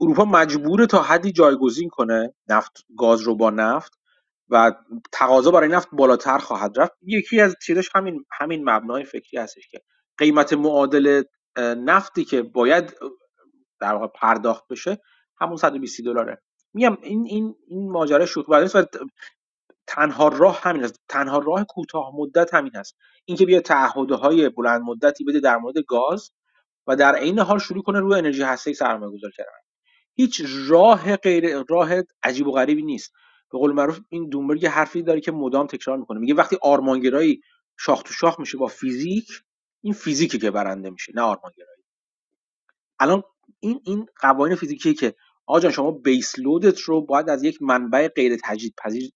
[0.01, 3.99] اروپا مجبوره تا حدی جایگزین کنه نفت گاز رو با نفت
[4.49, 4.73] و
[5.11, 6.93] تقاضا برای نفت بالاتر خواهد رفت.
[7.01, 9.81] یکی از چیزش همین همین مبنای فکری هستش که
[10.17, 11.23] قیمت معادل
[11.57, 12.93] نفتی که باید
[13.79, 15.01] در واقع پرداخت بشه
[15.37, 16.41] همون 120 دلاره.
[16.73, 18.85] میگم این این این ماجرا شوخی و
[19.87, 21.01] تنها راه همین است.
[21.09, 26.31] تنها راه کوتاه مدت همین است اینکه بیا تعهدهای بلند مدتی بده در مورد گاز
[26.87, 29.49] و در عین حال شروع کنه روی انرژی هسته‌ای سرمایه گذاری کردن.
[30.15, 31.89] هیچ راه غیر راه
[32.23, 33.13] عجیب و غریبی نیست.
[33.51, 36.19] به قول معروف این دومبرگ حرفی داره که مدام تکرار می‌کنه.
[36.19, 37.41] میگه وقتی آرمانگرایی
[37.77, 39.27] شاخ تو شاخ میشه با فیزیک
[39.81, 41.83] این فیزیکی که برنده میشه نه آرمانگرایی.
[42.99, 43.23] الان
[43.59, 45.15] این این قوانین فیزیکی که
[45.47, 49.11] آقا شما بیس لودت رو باید از یک منبع غیر تجدید پذیر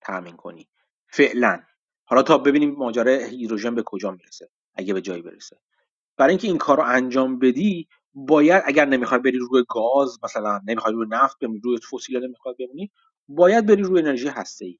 [0.00, 0.68] تامین کنی.
[1.08, 1.62] فعلا.
[2.04, 5.60] حالا تا ببینیم ماجرای هیدروژن به کجا می‌رسه اگه به جایی برسه.
[6.18, 10.94] برای اینکه این کار رو انجام بدی باید اگر نمی‌خوای بری روی گاز مثلا نمی‌خوای
[10.94, 12.92] روی نفت بمونی روی فسیل نمی‌خوای بمونی
[13.28, 14.78] باید بری روی انرژی هسته ای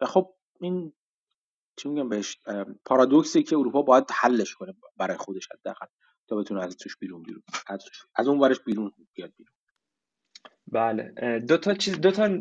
[0.00, 0.92] و خب این
[1.78, 2.40] چی میگم بهش
[2.86, 5.86] پارادوکسی که اروپا باید حلش کنه برای خودش حداقل.
[6.28, 7.42] تا بتونه از توش بیرون بیرون
[8.16, 9.52] از, اون ورش بیرون بیاد بیرون.
[10.72, 12.38] بله دو تا چیز دو تا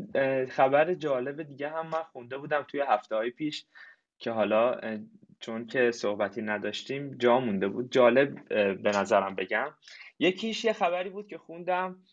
[0.49, 3.65] خبر جالب دیگه هم من خونده بودم توی هفته های پیش
[4.19, 4.79] که حالا
[5.39, 7.91] چون که صحبتی نداشتیم جا مونده بود.
[7.91, 8.47] جالب
[8.81, 9.73] به نظرم بگم.
[10.19, 12.03] یکیش یه خبری بود که خوندم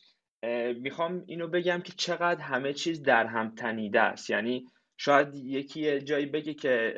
[0.76, 4.30] می‌خوام اینو بگم که چقدر همه چیز در هم تنیده است.
[4.30, 4.66] یعنی
[4.96, 6.96] شاید یکی جایی بگه که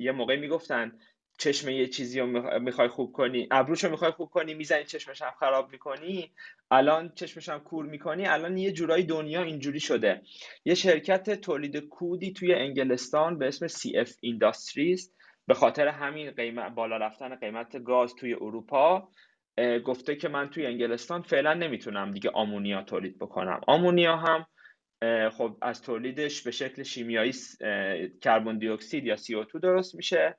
[0.00, 0.92] یه موقع می‌گفتن
[1.38, 3.48] چشم یه چیزی رو می‌خوای خوب کنی.
[3.50, 6.32] ابروش رو می‌خوای خوب کنی می‌زنی چشمش هم خراب می‌کنی.
[6.70, 8.26] الان چشمش هم کور می‌کنی.
[8.26, 10.22] الان یه جورایی دنیا اینجوری شده.
[10.64, 15.10] یه شرکت تولید کودی توی انگلستان به اسم CF Industries
[15.46, 19.08] به خاطر همین قیمت بالا رفتن قیمت گاز توی اروپا
[19.84, 23.60] گفته که من توی انگلستان فعلا نمی‌تونم دیگه آمونیا تولید بکنم.
[23.66, 24.46] آمونیا هم
[25.30, 27.32] خب از تولیدش به شکل شیمیایی
[28.22, 30.38] کربن دی اکسید یا CO2 درست میشه.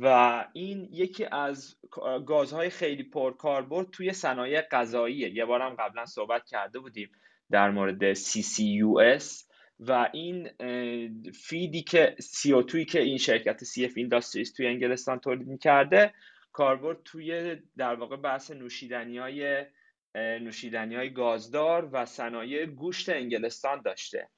[0.00, 1.76] و این یکی از
[2.26, 5.34] گازهای خیلی پرکاربرد توی صنایع غذاییه.
[5.34, 7.10] یه بارم قبلا صحبت کرده بودیم
[7.50, 9.46] در مورد CCUS
[9.80, 10.48] و این
[11.34, 16.14] فیدی که CO2 که این شرکت CF Industries توی انگلستان تولید می‌کرده
[16.52, 19.66] کاربرد توی در واقع بحث نوشیدنی های
[20.14, 24.28] نوشیدنی های گازدار و صنایع گوشت انگلستان داشته.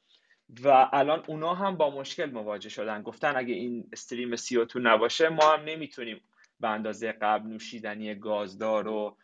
[0.64, 3.02] و الان اونا هم با مشکل مواجه شدن.
[3.02, 6.20] گفتن اگه این استریم CO2 نباشه ما هم نمی‌تونیم
[6.60, 9.16] به اندازه قبل نوشیدنی گازدار و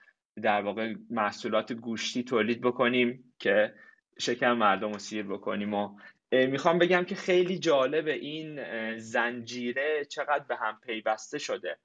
[0.42, 3.74] در واقع محصولات گوشتی تولید بکنیم که
[4.18, 5.74] شکم مردم رو سیر بکنیم.
[5.74, 5.96] و
[6.32, 8.60] می‌خوام بگم که خیلی جالب این
[8.98, 11.76] زنجیره چقدر به هم پیوسته شده.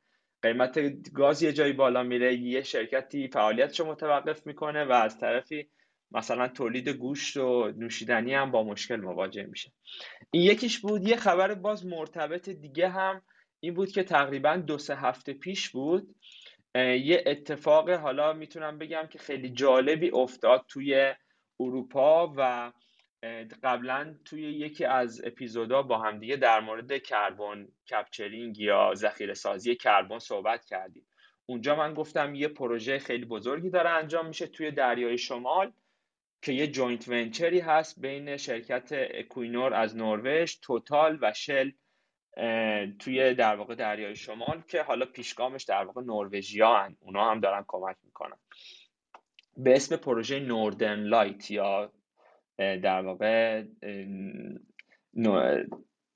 [0.42, 0.80] قیمت
[1.14, 5.70] گاز یه جایی بالا میره یه شرکتی فعالیتش رو متوقف می‌کنه و از طرفی
[6.12, 9.72] مثلا تولید گوشت و نوشیدنی هم با مشکل مواجه میشه.
[10.32, 11.08] این یکیش بود.
[11.08, 13.22] یه خبر باز مرتبط دیگه هم
[13.60, 16.16] این بود که تقریبا دو سه هفته پیش بود.
[16.76, 21.14] یه اتفاق حالا می‌تونم بگم که خیلی جالبی افتاد توی
[21.60, 22.72] اروپا و
[23.64, 30.20] قبلا توی یکی از اپیزودا با همدیگه در مورد carbon capturing یا ذخیره سازی کربن
[30.20, 31.06] صحبت کردیم.
[31.46, 35.72] اونجا من گفتم یه پروژه خیلی بزرگی داره انجام میشه توی دریای شمال.
[36.42, 41.72] که یه joint venture ی هست بین شرکت اکوینور از نروژ توتال و شل
[43.00, 46.98] توی در واقع دریای شمال که حالا پیشگامش در واقع نروژیا هن.
[47.00, 48.38] اونا هم دارن کمک می‌کنن
[49.58, 51.92] به اسم پروژه نوردن لایت یا
[52.58, 53.64] در واقع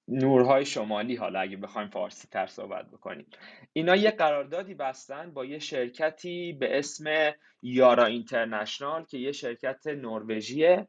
[0.07, 3.25] نورهای شمالی حالا اگه بخوایم فارسی تر صحبت بکنیم.
[3.73, 7.31] اینا یه قراردادی بستن با یه شرکتی به اسم
[7.61, 10.87] یارا اینترنشنال که یه شرکت نروژیه.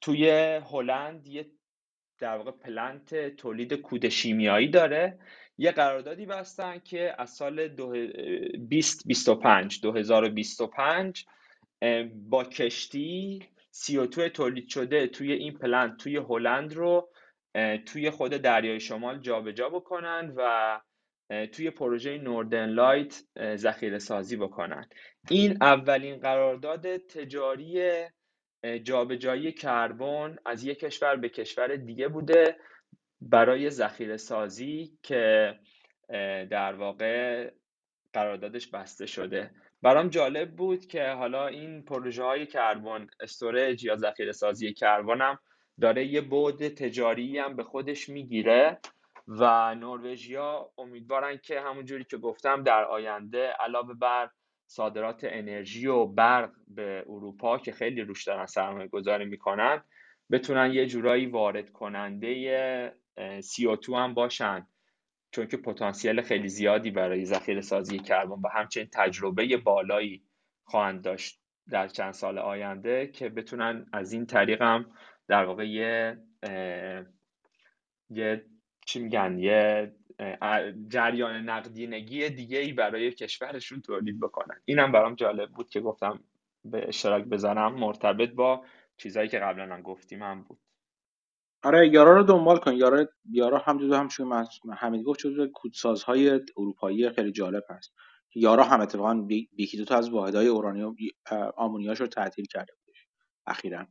[0.00, 0.30] توی
[0.72, 1.46] هلند یه
[2.18, 5.18] در واقع plant تولید کود شیمیایی داره.
[5.58, 11.26] یه قراردادی بستن که از سال 2025 2025
[12.14, 13.42] با کشتی
[13.72, 17.08] CO2 تولید شده توی این plant توی هلند رو
[17.86, 20.80] توی خود دریای شمال جابجا جا بکنن و
[21.52, 23.22] توی پروژه Northern Light
[23.56, 24.88] ذخیره سازی بکنن.
[25.30, 28.04] این اولین قرارداد تجاری
[28.82, 32.56] جابجایی کربن از یک کشور به کشور دیگه بوده
[33.20, 35.54] برای ذخیره سازی که
[36.50, 37.50] در واقع
[38.12, 39.50] قراردادش بسته شده.
[39.82, 45.38] برام جالب بود که حالا این پروژه های کربن استوریج یا ذخیره سازی کربن هم
[45.80, 48.78] داره یه بعد تجاری هم به خودش می‌گیره
[49.28, 54.30] و نروژیا امیدوارن که همونجوری که گفتم در آینده علاوه بر
[54.66, 59.84] صادرات انرژی و برق به اروپا که خیلی روش دارن سرمایه گذاری می‌کنن
[60.30, 62.94] بتونن یه جورایی وارد کننده
[63.40, 64.66] CO2 هم باشن.
[65.30, 70.24] چون که پتانسیل خیلی زیادی برای ذخیره سازی کربن و همچنین تجربه بالایی
[70.64, 74.86] خواهند داشت در چند سال آینده که بتونن از این طریق هم
[75.28, 76.18] در واقع یه
[78.10, 78.46] یه
[78.86, 79.92] چی میگن یه
[80.88, 84.60] جریان نقدینگی دیگه ای برای کشورشون تولید بکنن.
[84.64, 86.24] اینم برام جالب بود که گفتم
[86.64, 87.74] به اشتراک بذارم.
[87.74, 88.64] مرتبط با
[88.96, 90.58] چیزهایی که قبلا هم گفتیم هم بود.
[91.62, 92.74] آره یارا رو دنبال کن.
[92.74, 97.94] یارا یارا هم جزو همشون همین گفت جزو کودسازهای اروپایی خیلی جالب هست.
[98.34, 100.96] یارا هم اتفاقا یکی دو تا از واحدهای اوره
[101.56, 103.08] و آمونیاکش رو تعطیل کرده بودش.
[103.46, 103.86] اخیرا.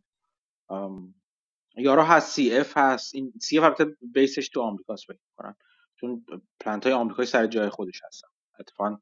[1.77, 3.15] یارا هست CF هست.
[3.15, 5.55] این CF البته بیسش تو آمریکاست فکر کنم
[5.95, 6.25] چون
[6.59, 8.27] پلنت های آمریکایی سر جای خودش هستن.
[8.59, 8.97] اتفاقا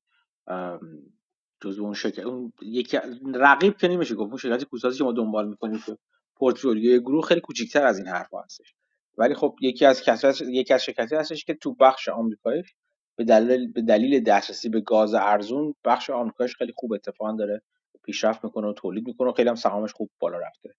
[1.62, 2.98] جزو اون شرکت اون یکی
[3.36, 5.98] رقیب که نمیشه گفت اون شرکتی کوسازی که ما دنبال می‌کنیم که
[6.36, 8.74] پورتفولیوی گروه خیلی کوچیک‌تر از این حرفا هستش.
[9.18, 12.76] ولی خب یکی از کسات یکی از شرکتی هستش که تو بخش آمریکاییش
[13.16, 17.62] به دلیل به دلیل دسترسی به گاز ارزون بخش آمریکاییش خیلی خوب اتفاقا داره
[18.04, 20.70] پیشرفت می‌کنه و تولید می‌کنه و خیلی هم سهامش خوب بالا رفته.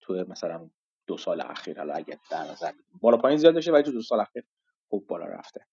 [0.00, 0.70] تو مثلا
[1.06, 4.20] دو سال اخیر حالا اگه در نظر بالا پایین زیاد بشه ولی تو دو سال
[4.20, 4.44] اخیر
[4.88, 5.66] خوب بالا رفته.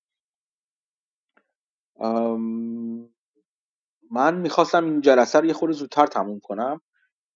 [4.11, 6.81] من می‌خواستم این جلسه رو یه خورده زودتر تموم کنم.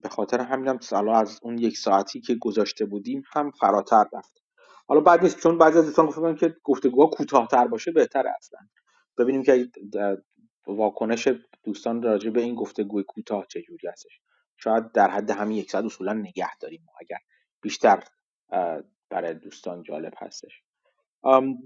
[0.01, 4.43] به خاطر همینم حالا از اون یک ساعتی که گذاشته بودیم هم فراتر رفت.
[4.87, 8.59] حالا بعد چون بعضی از دوستان گفتن که گفتگوها کوتاهتر باشه بهتره اصلا.
[9.17, 9.69] ببینیم که
[10.67, 11.27] واکنش
[11.63, 14.21] دوستان راجع به این گفتگوی کوتاه چجوری هستش.
[14.57, 16.85] شاید در حد همین یک ساعت اصولا نگه داریم.
[16.99, 17.17] اگر
[17.63, 18.03] بیشتر
[19.09, 20.61] برای دوستان جالب هستش.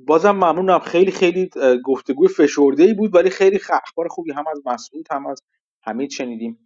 [0.08, 0.80] بازم ممنونم.
[0.80, 1.50] خیلی خیلی
[1.86, 5.42] گفتگوی فشرده ای بود ولی خیلی اخبار خوبی هم از مسعود هم از
[5.84, 6.60] حمید شنیدیم.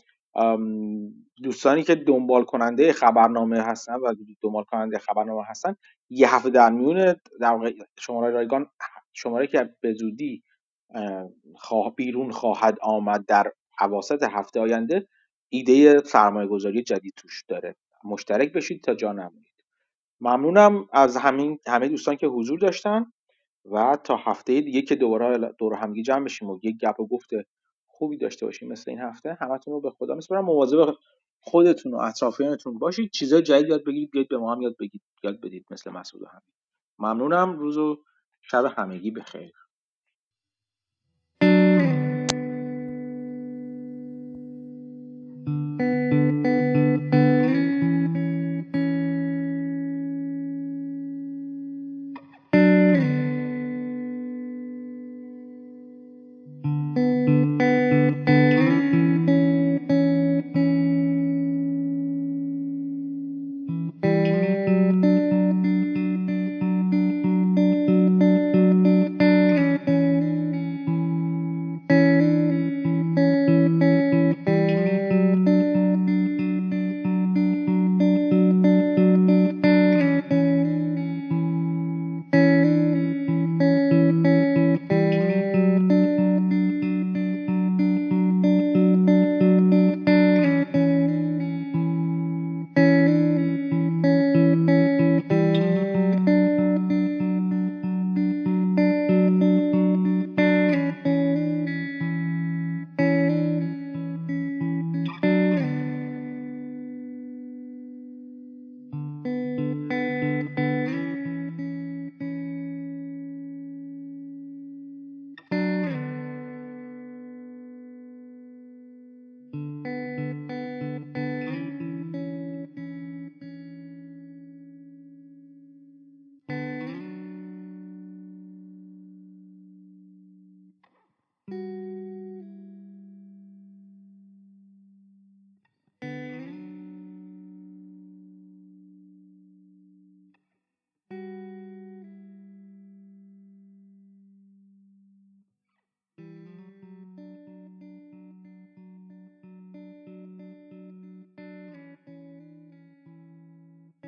[1.44, 5.76] دوستانی که دنبال کننده خبرنامه هستن و دنبال کننده خبرنامه هستن
[6.10, 8.68] یه هفته در میون در شماره رایگان
[9.14, 10.44] شماره که به زودی
[11.56, 13.52] خواه بیرون خواهد آمد در
[13.82, 15.08] اواسط هفته آینده
[15.50, 17.76] ایده سرمایه گذاری جدید توش داره.
[18.06, 19.52] مشترک بشید تا جا نمونید.
[20.22, 23.06] ممنونم از همین همه دوستان که حضور داشتن
[23.72, 27.30] و تا هفته دیگه که دوباره دور همگی جمع بشیم و یک گپ و گفت
[27.88, 30.45] خوبی داشته باشیم مثل این هفته همتون رو به خدا میسپارم.
[30.45, 30.93] مواظب
[31.39, 33.12] خودتون و اطرافیانتون باشید.
[33.12, 36.41] چیزای جدید یاد بگیرید بیاید به ما هم یاد بگید یاد بدید مثل مسعود همین
[36.99, 37.60] ممنونم.
[37.60, 37.97] روز و
[38.41, 39.54] شب همگی بخیر.